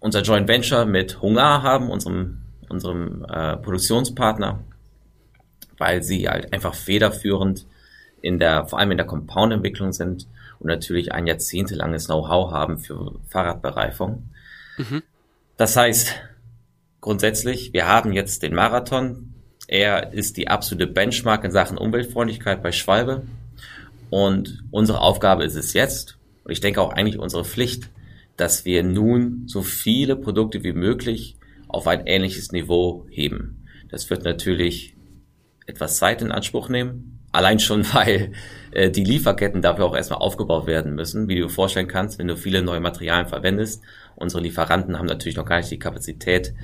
unser 0.00 0.22
Joint 0.22 0.48
Venture 0.48 0.84
mit 0.84 1.20
Hunger 1.20 1.62
haben, 1.62 1.90
unserem, 1.90 2.42
unserem 2.68 3.24
äh, 3.24 3.56
Produktionspartner, 3.56 4.64
weil 5.78 6.02
sie 6.02 6.28
halt 6.28 6.52
einfach 6.52 6.74
federführend 6.74 7.66
in 8.22 8.38
der, 8.38 8.66
vor 8.66 8.78
allem 8.78 8.90
in 8.90 8.96
der 8.96 9.06
Compound-Entwicklung 9.06 9.92
sind 9.92 10.26
und 10.58 10.68
natürlich 10.68 11.12
ein 11.12 11.26
jahrzehntelanges 11.26 12.06
Know-how 12.06 12.50
haben 12.50 12.78
für 12.78 13.18
Fahrradbereifung. 13.28 14.30
Mhm. 14.78 15.02
Das 15.56 15.76
heißt, 15.76 16.14
grundsätzlich, 17.00 17.72
wir 17.72 17.86
haben 17.86 18.12
jetzt 18.12 18.42
den 18.42 18.54
Marathon. 18.54 19.34
Er 19.68 20.12
ist 20.12 20.36
die 20.36 20.48
absolute 20.48 20.86
Benchmark 20.86 21.44
in 21.44 21.50
Sachen 21.50 21.78
Umweltfreundlichkeit 21.78 22.62
bei 22.62 22.72
Schwalbe. 22.72 23.22
Und 24.10 24.62
unsere 24.70 25.00
Aufgabe 25.00 25.44
ist 25.44 25.56
es 25.56 25.72
jetzt, 25.72 26.18
und 26.44 26.52
ich 26.52 26.60
denke 26.60 26.80
auch 26.80 26.92
eigentlich 26.92 27.18
unsere 27.18 27.44
Pflicht, 27.44 27.90
dass 28.36 28.64
wir 28.64 28.82
nun 28.82 29.44
so 29.46 29.62
viele 29.62 30.14
Produkte 30.16 30.62
wie 30.62 30.72
möglich 30.72 31.36
auf 31.68 31.86
ein 31.86 32.06
ähnliches 32.06 32.52
Niveau 32.52 33.06
heben. 33.10 33.66
Das 33.88 34.08
wird 34.10 34.24
natürlich 34.24 34.94
etwas 35.66 35.96
Zeit 35.96 36.22
in 36.22 36.30
Anspruch 36.30 36.68
nehmen, 36.68 37.15
Allein 37.36 37.58
schon, 37.58 37.84
weil 37.94 38.32
äh, 38.72 38.90
die 38.90 39.04
Lieferketten 39.04 39.60
dafür 39.60 39.84
auch 39.84 39.94
erstmal 39.94 40.20
aufgebaut 40.20 40.66
werden 40.66 40.94
müssen, 40.94 41.28
wie 41.28 41.36
du 41.36 41.42
dir 41.42 41.50
vorstellen 41.50 41.86
kannst, 41.86 42.18
wenn 42.18 42.28
du 42.28 42.36
viele 42.36 42.62
neue 42.62 42.80
Materialien 42.80 43.28
verwendest. 43.28 43.82
Unsere 44.14 44.42
Lieferanten 44.42 44.98
haben 44.98 45.04
natürlich 45.04 45.36
noch 45.36 45.44
gar 45.44 45.58
nicht 45.58 45.70
die 45.70 45.78
Kapazität, 45.78 46.54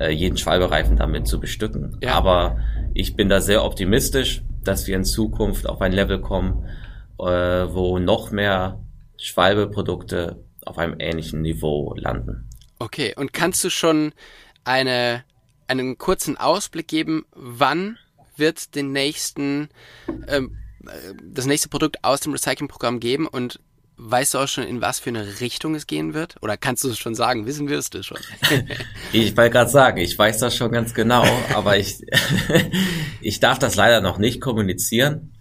äh, 0.00 0.10
jeden 0.10 0.36
Schwalbereifen 0.36 0.96
damit 0.96 1.28
zu 1.28 1.38
bestücken. 1.38 1.96
Ja. 2.02 2.14
Aber 2.14 2.58
ich 2.92 3.14
bin 3.14 3.28
da 3.28 3.40
sehr 3.40 3.64
optimistisch, 3.64 4.42
dass 4.64 4.88
wir 4.88 4.96
in 4.96 5.04
Zukunft 5.04 5.68
auf 5.68 5.80
ein 5.80 5.92
Level 5.92 6.20
kommen, 6.20 6.64
äh, 7.20 7.24
wo 7.24 8.00
noch 8.00 8.32
mehr 8.32 8.80
Schwalbeprodukte 9.16 10.44
auf 10.64 10.78
einem 10.78 10.96
ähnlichen 10.98 11.40
Niveau 11.42 11.94
landen. 11.96 12.48
Okay, 12.80 13.14
und 13.16 13.32
kannst 13.32 13.62
du 13.62 13.70
schon 13.70 14.12
eine, 14.64 15.22
einen 15.68 15.96
kurzen 15.96 16.36
Ausblick 16.36 16.88
geben, 16.88 17.24
wann 17.32 17.98
wird 18.38 18.74
den 18.74 18.92
nächsten, 18.92 19.68
ähm, 20.28 20.56
das 21.22 21.46
nächste 21.46 21.68
Produkt 21.68 22.04
aus 22.04 22.20
dem 22.20 22.32
Recycling-Programm 22.32 23.00
geben 23.00 23.26
und 23.26 23.60
weißt 23.98 24.34
du 24.34 24.38
auch 24.38 24.48
schon, 24.48 24.64
in 24.64 24.82
was 24.82 24.98
für 24.98 25.10
eine 25.10 25.40
Richtung 25.40 25.74
es 25.74 25.86
gehen 25.86 26.14
wird? 26.14 26.36
Oder 26.42 26.56
kannst 26.56 26.84
du 26.84 26.88
es 26.88 26.98
schon 26.98 27.14
sagen? 27.14 27.46
Wissen 27.46 27.68
wir 27.68 27.78
es 27.78 27.90
das 27.90 28.06
schon? 28.06 28.18
ich 29.12 29.36
wollte 29.36 29.50
gerade 29.50 29.70
sagen, 29.70 29.98
ich 29.98 30.18
weiß 30.18 30.38
das 30.38 30.54
schon 30.54 30.70
ganz 30.70 30.94
genau, 30.94 31.24
aber 31.54 31.78
ich, 31.78 31.98
ich 33.20 33.40
darf 33.40 33.58
das 33.58 33.76
leider 33.76 34.00
noch 34.00 34.18
nicht 34.18 34.40
kommunizieren. 34.40 35.32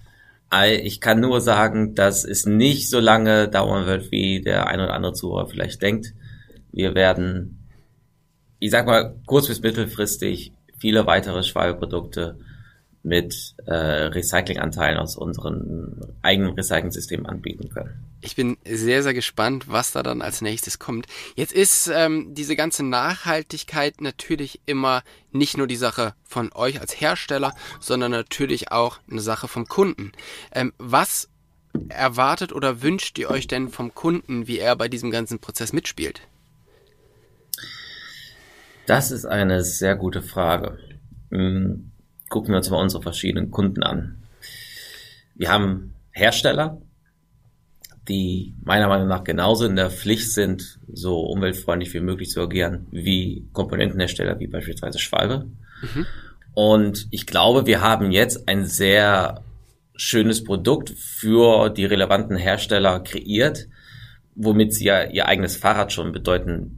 Ich 0.84 1.02
kann 1.02 1.20
nur 1.20 1.42
sagen, 1.42 1.96
dass 1.96 2.24
es 2.24 2.46
nicht 2.46 2.90
so 2.90 3.00
lange 3.00 3.50
dauern 3.50 3.88
wird, 3.88 4.12
wie 4.12 4.42
der 4.42 4.68
ein 4.68 4.80
oder 4.80 4.94
andere 4.94 5.14
Zuhörer 5.14 5.48
vielleicht 5.48 5.82
denkt. 5.82 6.14
Wir 6.72 6.96
werden, 6.96 7.68
ich 8.60 8.72
sag 8.72 8.86
mal, 8.86 9.16
kurz 9.26 9.48
bis 9.48 9.62
mittelfristig 9.62 10.54
viele 10.78 11.06
weitere 11.08 11.44
Schwalbeprodukte 11.44 12.40
mit 13.06 13.54
äh, 13.68 13.72
Recyclinganteilen 13.74 14.98
aus 14.98 15.16
unserem 15.16 16.02
eigenen 16.24 16.56
Recycling-System 16.56 17.28
anbieten 17.28 17.70
können. 17.70 18.04
Ich 18.22 18.36
bin 18.36 18.58
sehr, 18.66 19.04
sehr 19.04 19.14
gespannt, 19.14 19.66
was 19.68 19.92
da 19.92 20.02
dann 20.02 20.24
als 20.24 20.42
nächstes 20.42 20.80
kommt. 20.80 21.06
Jetzt 21.36 21.54
ist 21.54 21.88
ähm, 21.94 22.34
diese 22.34 22.56
ganze 22.56 22.84
Nachhaltigkeit 22.84 24.02
natürlich 24.02 24.60
immer 24.66 25.04
nicht 25.32 25.56
nur 25.56 25.68
die 25.68 25.76
Sache 25.76 26.16
von 26.24 26.52
euch 26.54 26.82
als 26.82 27.00
Hersteller, 27.00 27.54
sondern 27.80 28.12
natürlich 28.12 28.72
auch 28.72 28.98
eine 29.10 29.22
Sache 29.22 29.48
vom 29.48 29.68
Kunden. 29.68 30.12
Ähm, 30.52 30.74
was 30.80 31.30
erwartet 31.90 32.54
oder 32.54 32.82
wünscht 32.82 33.20
ihr 33.20 33.30
euch 33.30 33.46
denn 33.46 33.70
vom 33.70 33.94
Kunden, 33.94 34.48
wie 34.48 34.58
er 34.58 34.76
bei 34.76 34.88
diesem 34.88 35.12
ganzen 35.12 35.38
Prozess 35.38 35.74
mitspielt? 35.74 36.22
Das 38.88 39.12
ist 39.12 39.26
eine 39.26 39.64
sehr 39.64 39.96
gute 39.96 40.24
Frage. 40.24 40.80
Hm 41.30 41.92
gucken 42.36 42.52
wir 42.52 42.58
uns 42.58 42.70
mal 42.70 42.82
unsere 42.82 43.02
verschiedenen 43.02 43.50
Kunden 43.50 43.82
an. 43.82 44.18
Wir 45.36 45.50
haben 45.50 45.94
Hersteller, 46.12 46.82
die 48.10 48.54
meiner 48.62 48.90
Meinung 48.90 49.08
nach 49.08 49.24
genauso 49.24 49.66
in 49.66 49.78
der 49.78 49.90
Pflicht 49.90 50.34
sind, 50.34 50.78
so 50.92 51.22
umweltfreundlich 51.22 51.94
wie 51.94 52.02
möglich 52.02 52.32
zu 52.32 52.42
agieren, 52.42 52.88
wie 52.92 53.48
Komponentenhersteller, 53.54 54.38
wie 54.42 54.48
beispielsweise 54.48 55.00
Schwalbe. 55.00 55.48
Mhm. 55.82 56.06
Und 56.54 57.08
ich 57.12 57.26
glaube, 57.26 57.68
wir 57.68 57.80
haben 57.80 58.12
jetzt 58.12 58.50
ein 58.50 58.66
sehr 58.66 59.42
schönes 59.96 60.44
Produkt 60.44 60.90
für 60.90 61.70
die 61.70 61.86
relevanten 61.86 62.36
Hersteller 62.36 63.00
kreiert, 63.00 63.70
womit 64.36 64.74
sie 64.74 64.88
ja 64.88 65.06
ihr 65.06 65.26
eigenes 65.30 65.56
Fahrrad 65.56 65.94
schon 65.94 66.12
bedeutend 66.12 66.74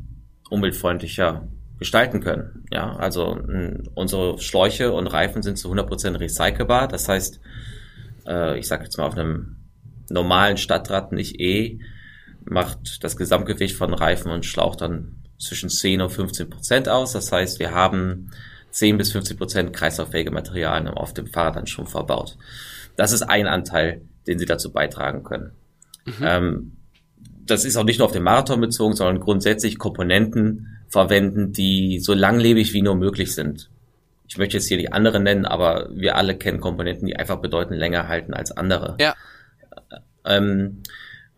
umweltfreundlicher 0.52 1.48
gestalten 1.80 2.22
können. 2.22 2.66
Ja, 2.72 2.96
also 2.96 3.40
unsere 3.94 4.40
Schläuche 4.40 4.92
und 4.92 5.08
Reifen 5.08 5.44
sind 5.44 5.58
zu 5.58 5.72
100% 5.72 6.20
recycelbar. 6.20 6.88
Das 6.88 7.08
heißt, 7.08 7.40
äh, 8.28 8.58
ich 8.58 8.68
sage 8.68 8.84
jetzt 8.86 8.98
mal 8.98 9.06
auf 9.06 9.18
einem 9.18 9.58
normalen 10.10 10.58
Stadtrad, 10.58 11.12
nicht 11.12 11.40
E, 11.40 11.80
macht 12.46 13.04
das 13.04 13.18
Gesamtgewicht 13.18 13.76
von 13.76 13.94
Reifen 13.94 14.32
und 14.32 14.46
Schlauch 14.46 14.76
dann 14.76 15.24
zwischen 15.40 15.70
10 15.70 16.02
und 16.02 16.10
15 16.10 16.50
Prozent 16.50 16.90
aus. 16.90 17.14
Das 17.14 17.32
heißt, 17.32 17.60
wir 17.60 17.72
haben 17.72 18.32
10 18.72 18.98
bis 18.98 19.12
15 19.12 19.38
Prozent 19.38 19.74
kreislauffähige 19.74 20.32
Materialien 20.32 20.88
auf 20.88 21.14
dem 21.14 21.28
Fahrrad 21.28 21.58
dann 21.58 21.68
schon 21.68 21.88
verbaut. 21.88 22.38
Das 22.96 23.12
ist 23.12 23.24
ein 23.24 23.48
Anteil, 23.48 24.02
den 24.26 24.40
sie 24.40 24.46
dazu 24.46 24.72
beitragen 24.72 25.24
können. 25.24 25.52
Mhm. 26.06 26.14
Ähm, 26.22 26.72
das 27.46 27.66
ist 27.66 27.78
auch 27.78 27.84
nicht 27.84 28.00
nur 28.00 28.08
auf 28.08 28.12
den 28.14 28.24
Marathon 28.24 28.60
bezogen, 28.60 28.96
sondern 28.96 29.20
grundsätzlich 29.20 29.78
Komponenten, 29.78 30.77
verwenden, 30.88 31.52
die 31.52 32.00
so 32.00 32.14
langlebig 32.14 32.74
wie 32.74 32.82
nur 32.82 32.96
möglich 32.96 33.34
sind. 33.34 33.70
Ich 34.28 34.38
möchte 34.38 34.58
jetzt 34.58 34.68
hier 34.68 34.78
die 34.78 34.92
andere 34.92 35.20
nennen, 35.20 35.46
aber 35.46 35.90
wir 35.94 36.16
alle 36.16 36.36
kennen 36.36 36.60
Komponenten, 36.60 37.08
die 37.08 37.16
einfach 37.16 37.38
bedeutend 37.38 37.80
länger 37.80 38.08
halten 38.08 38.34
als 38.34 38.52
andere. 38.52 38.98
Ja. 39.00 39.16
Ähm, 40.26 40.84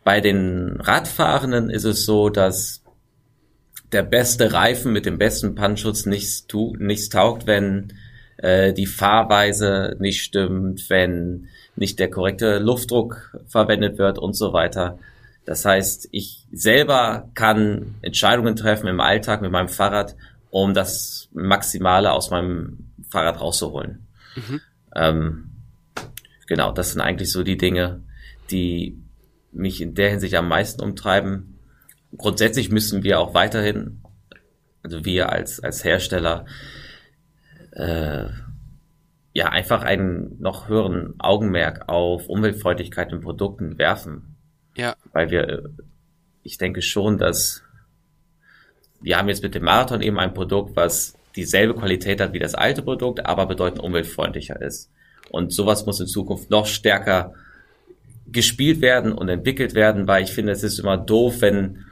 bei 0.03 0.21
den 0.21 0.79
Radfahrenden 0.81 1.69
ist 1.69 1.83
es 1.83 2.05
so, 2.05 2.29
dass 2.29 2.83
der 3.91 4.03
beste 4.03 4.53
Reifen 4.53 4.91
mit 4.91 5.05
dem 5.05 5.17
besten 5.17 5.55
Pannschutz 5.55 6.05
nichts, 6.05 6.47
tu, 6.47 6.75
nichts 6.79 7.09
taugt, 7.09 7.47
wenn 7.47 7.93
äh, 8.37 8.73
die 8.73 8.85
Fahrweise 8.85 9.95
nicht 9.99 10.21
stimmt, 10.21 10.89
wenn 10.89 11.47
nicht 11.75 11.99
der 11.99 12.09
korrekte 12.09 12.59
Luftdruck 12.59 13.37
verwendet 13.47 13.97
wird 13.97 14.17
und 14.17 14.33
so 14.33 14.53
weiter. 14.53 14.99
Das 15.49 15.65
heißt, 15.65 16.09
ich 16.11 16.45
selber 16.51 17.31
kann 17.33 17.95
Entscheidungen 18.03 18.55
treffen 18.55 18.85
im 18.85 18.99
Alltag 18.99 19.41
mit 19.41 19.51
meinem 19.51 19.67
Fahrrad, 19.67 20.15
um 20.51 20.75
das 20.75 21.27
Maximale 21.33 22.11
aus 22.11 22.29
meinem 22.29 22.91
Fahrrad 23.09 23.41
rauszuholen. 23.41 24.05
Mhm. 24.35 24.61
Ähm, 24.95 25.51
genau, 26.45 26.71
das 26.71 26.91
sind 26.91 27.01
eigentlich 27.01 27.31
so 27.31 27.41
die 27.41 27.57
Dinge, 27.57 28.03
die 28.51 29.01
mich 29.51 29.81
in 29.81 29.95
der 29.95 30.11
Hinsicht 30.11 30.35
am 30.35 30.47
meisten 30.47 30.83
umtreiben. 30.83 31.57
Grundsätzlich 32.15 32.69
müssen 32.69 33.01
wir 33.01 33.19
auch 33.19 33.33
weiterhin, 33.33 34.03
also 34.83 35.03
wir 35.03 35.31
als, 35.31 35.59
als 35.59 35.83
Hersteller, 35.83 36.45
äh, 37.71 38.25
ja, 39.33 39.49
einfach 39.49 39.81
einen 39.81 40.39
noch 40.39 40.67
höheren 40.67 41.15
Augenmerk 41.17 41.89
auf 41.89 42.27
Umweltfreundlichkeit 42.27 43.11
in 43.11 43.21
Produkten 43.21 43.79
werfen. 43.79 44.28
Ja. 44.75 44.95
Weil 45.13 45.31
wir, 45.31 45.69
ich 46.43 46.57
denke 46.57 46.81
schon, 46.81 47.17
dass 47.17 47.63
wir 49.01 49.17
haben 49.17 49.29
jetzt 49.29 49.43
mit 49.43 49.55
dem 49.55 49.63
Marathon 49.63 50.01
eben 50.01 50.19
ein 50.19 50.33
Produkt, 50.33 50.75
was 50.75 51.15
dieselbe 51.35 51.75
Qualität 51.75 52.19
hat 52.19 52.33
wie 52.33 52.39
das 52.39 52.55
alte 52.55 52.81
Produkt, 52.81 53.25
aber 53.25 53.45
bedeutend 53.45 53.81
umweltfreundlicher 53.81 54.61
ist. 54.61 54.89
Und 55.29 55.53
sowas 55.53 55.85
muss 55.85 55.99
in 55.99 56.07
Zukunft 56.07 56.49
noch 56.49 56.65
stärker 56.65 57.33
gespielt 58.27 58.81
werden 58.81 59.11
und 59.13 59.29
entwickelt 59.29 59.73
werden, 59.73 60.07
weil 60.07 60.23
ich 60.23 60.31
finde, 60.31 60.51
es 60.51 60.63
ist 60.63 60.79
immer 60.79 60.97
doof, 60.97 61.41
wenn 61.41 61.85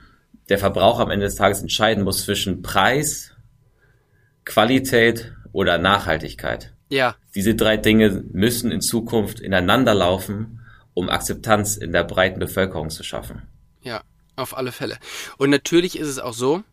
der 0.49 0.59
Verbraucher 0.59 1.03
am 1.03 1.11
Ende 1.11 1.25
des 1.25 1.35
Tages 1.35 1.61
entscheiden 1.61 2.03
muss 2.03 2.23
zwischen 2.23 2.61
Preis, 2.61 3.33
Qualität 4.45 5.33
oder 5.51 5.77
Nachhaltigkeit. 5.77 6.73
Ja. 6.89 7.15
Diese 7.35 7.55
drei 7.55 7.77
Dinge 7.77 8.23
müssen 8.31 8.71
in 8.71 8.81
Zukunft 8.81 9.39
ineinander 9.39 9.93
laufen 9.93 10.61
um 10.97 11.11
Akzeptanz 11.11 11.77
in 11.77 11.91
der 11.91 12.03
breiten 12.03 12.39
Bevölkerung 12.39 12.89
zu 12.89 13.03
schaffen. 13.03 13.43
Ja, 13.83 14.01
auf 14.35 14.57
alle 14.57 14.71
Fälle. 14.71 14.97
Und 15.37 15.51
natürlich 15.51 15.99
ist 15.99 16.07
es 16.07 16.17
auch 16.17 16.33
so, 16.33 16.63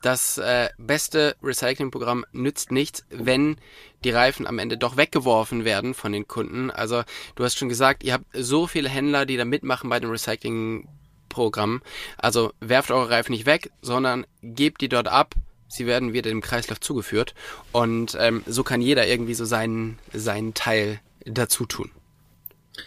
das 0.00 0.38
äh, 0.38 0.68
beste 0.78 1.34
Recyclingprogramm 1.42 2.24
nützt 2.30 2.70
nichts, 2.70 3.04
wenn 3.10 3.56
die 4.04 4.10
Reifen 4.10 4.46
am 4.46 4.60
Ende 4.60 4.78
doch 4.78 4.96
weggeworfen 4.96 5.64
werden 5.64 5.94
von 5.94 6.12
den 6.12 6.28
Kunden. 6.28 6.70
Also 6.70 7.02
du 7.34 7.42
hast 7.42 7.58
schon 7.58 7.68
gesagt, 7.68 8.04
ihr 8.04 8.12
habt 8.12 8.26
so 8.32 8.68
viele 8.68 8.88
Händler, 8.88 9.26
die 9.26 9.36
da 9.36 9.44
mitmachen 9.44 9.90
bei 9.90 9.98
dem 9.98 10.10
Recyclingprogramm. 10.10 11.82
Also 12.16 12.52
werft 12.60 12.92
eure 12.92 13.10
Reifen 13.10 13.32
nicht 13.32 13.46
weg, 13.46 13.72
sondern 13.82 14.24
gebt 14.40 14.82
die 14.82 14.88
dort 14.88 15.08
ab. 15.08 15.34
Sie 15.66 15.86
werden 15.86 16.12
wieder 16.12 16.30
dem 16.30 16.42
Kreislauf 16.42 16.78
zugeführt. 16.78 17.34
Und 17.72 18.16
ähm, 18.20 18.44
so 18.46 18.62
kann 18.62 18.80
jeder 18.80 19.08
irgendwie 19.08 19.34
so 19.34 19.44
seinen, 19.44 19.98
seinen 20.12 20.54
Teil 20.54 21.00
dazu 21.24 21.66
tun. 21.66 21.90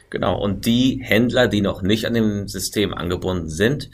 Genau, 0.10 0.39
und 0.39 0.65
die 0.65 1.00
Händler, 1.02 1.47
die 1.47 1.62
noch 1.62 1.82
nicht 1.82 2.06
an 2.06 2.13
dem 2.13 2.47
System 2.47 2.93
angebunden 2.93 3.50
sind, 3.50 3.89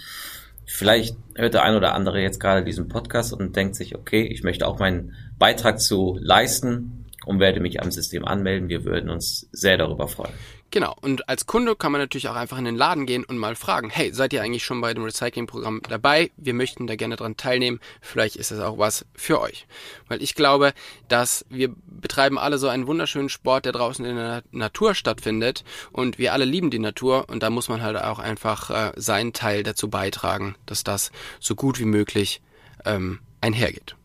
vielleicht 0.65 1.17
hört 1.35 1.53
der 1.53 1.63
ein 1.63 1.75
oder 1.75 1.93
andere 1.93 2.21
jetzt 2.21 2.39
gerade 2.39 2.63
diesen 2.63 2.87
Podcast 2.87 3.33
und 3.33 3.55
denkt 3.55 3.75
sich, 3.75 3.95
okay, 3.95 4.23
ich 4.23 4.43
möchte 4.43 4.67
auch 4.67 4.79
meinen 4.79 5.13
Beitrag 5.37 5.79
zu 5.79 6.17
leisten 6.21 7.05
und 7.25 7.39
werde 7.39 7.59
mich 7.59 7.81
am 7.81 7.91
System 7.91 8.25
anmelden. 8.25 8.69
Wir 8.69 8.85
würden 8.85 9.09
uns 9.09 9.47
sehr 9.51 9.77
darüber 9.77 10.07
freuen. 10.07 10.33
Genau. 10.73 10.95
Und 11.01 11.29
als 11.29 11.45
Kunde 11.45 11.75
kann 11.75 11.91
man 11.91 12.01
natürlich 12.01 12.29
auch 12.29 12.35
einfach 12.35 12.57
in 12.57 12.65
den 12.65 12.75
Laden 12.75 13.05
gehen 13.05 13.23
und 13.23 13.37
mal 13.37 13.55
fragen, 13.55 13.91
hey, 13.91 14.11
seid 14.11 14.33
ihr 14.33 14.41
eigentlich 14.41 14.65
schon 14.65 14.81
bei 14.81 14.91
dem 14.95 15.03
Recyclingprogramm 15.03 15.83
dabei? 15.87 16.31
Wir 16.35 16.55
möchten 16.55 16.87
da 16.87 16.95
gerne 16.95 17.15
dran 17.15 17.37
teilnehmen. 17.37 17.79
Vielleicht 18.01 18.37
ist 18.37 18.49
das 18.49 18.59
auch 18.59 18.79
was 18.79 19.05
für 19.13 19.39
euch. 19.39 19.67
Weil 20.07 20.23
ich 20.23 20.33
glaube, 20.33 20.73
dass 21.09 21.45
wir 21.47 21.75
betreiben 21.85 22.39
alle 22.39 22.57
so 22.57 22.69
einen 22.69 22.87
wunderschönen 22.87 23.29
Sport, 23.29 23.65
der 23.65 23.71
draußen 23.71 24.03
in 24.03 24.15
der 24.15 24.41
Natur 24.49 24.95
stattfindet. 24.95 25.63
Und 25.91 26.17
wir 26.17 26.33
alle 26.33 26.45
lieben 26.45 26.71
die 26.71 26.79
Natur. 26.79 27.29
Und 27.29 27.43
da 27.43 27.51
muss 27.51 27.69
man 27.69 27.83
halt 27.83 27.97
auch 27.97 28.17
einfach 28.17 28.71
äh, 28.71 28.93
seinen 28.95 29.31
Teil 29.31 29.61
dazu 29.61 29.91
beitragen, 29.91 30.55
dass 30.65 30.83
das 30.83 31.11
so 31.39 31.53
gut 31.53 31.77
wie 31.77 31.85
möglich 31.85 32.41
ähm, 32.83 33.19
einhergeht. 33.41 33.95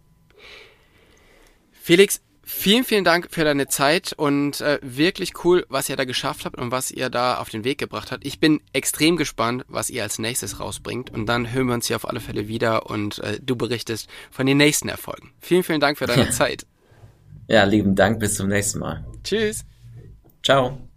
Felix, 1.73 2.21
Vielen, 2.51 2.83
vielen 2.83 3.05
Dank 3.05 3.29
für 3.31 3.45
deine 3.45 3.69
Zeit 3.69 4.15
und 4.15 4.63
äh, 4.63 4.79
wirklich 4.81 5.45
cool, 5.45 5.67
was 5.69 5.91
ihr 5.91 5.97
da 5.97 6.07
geschafft 6.07 6.47
habt 6.47 6.57
und 6.57 6.71
was 6.71 6.91
ihr 6.91 7.11
da 7.11 7.37
auf 7.37 7.51
den 7.51 7.63
Weg 7.63 7.77
gebracht 7.77 8.11
habt. 8.11 8.25
Ich 8.25 8.41
bin 8.41 8.63
extrem 8.73 9.19
gespannt, 9.19 9.67
was 9.69 9.91
ihr 9.91 10.03
als 10.03 10.19
nächstes 10.19 10.59
rausbringt 10.59 11.11
und 11.11 11.27
dann 11.27 11.53
hören 11.53 11.67
wir 11.67 11.75
uns 11.75 11.89
hier 11.89 11.97
auf 11.97 12.09
alle 12.09 12.21
Fälle 12.21 12.49
wieder 12.49 12.89
und 12.89 13.19
äh, 13.19 13.39
du 13.43 13.55
berichtest 13.55 14.09
von 14.31 14.47
den 14.47 14.57
nächsten 14.57 14.89
Erfolgen. 14.89 15.31
Vielen, 15.41 15.63
vielen 15.63 15.81
Dank 15.81 15.99
für 15.99 16.07
deine 16.07 16.31
Zeit. 16.31 16.65
Ja, 17.49 17.65
lieben 17.65 17.95
Dank, 17.95 18.19
bis 18.19 18.37
zum 18.37 18.49
nächsten 18.49 18.79
Mal. 18.79 19.05
Tschüss. 19.23 19.67
Ciao. 20.43 20.88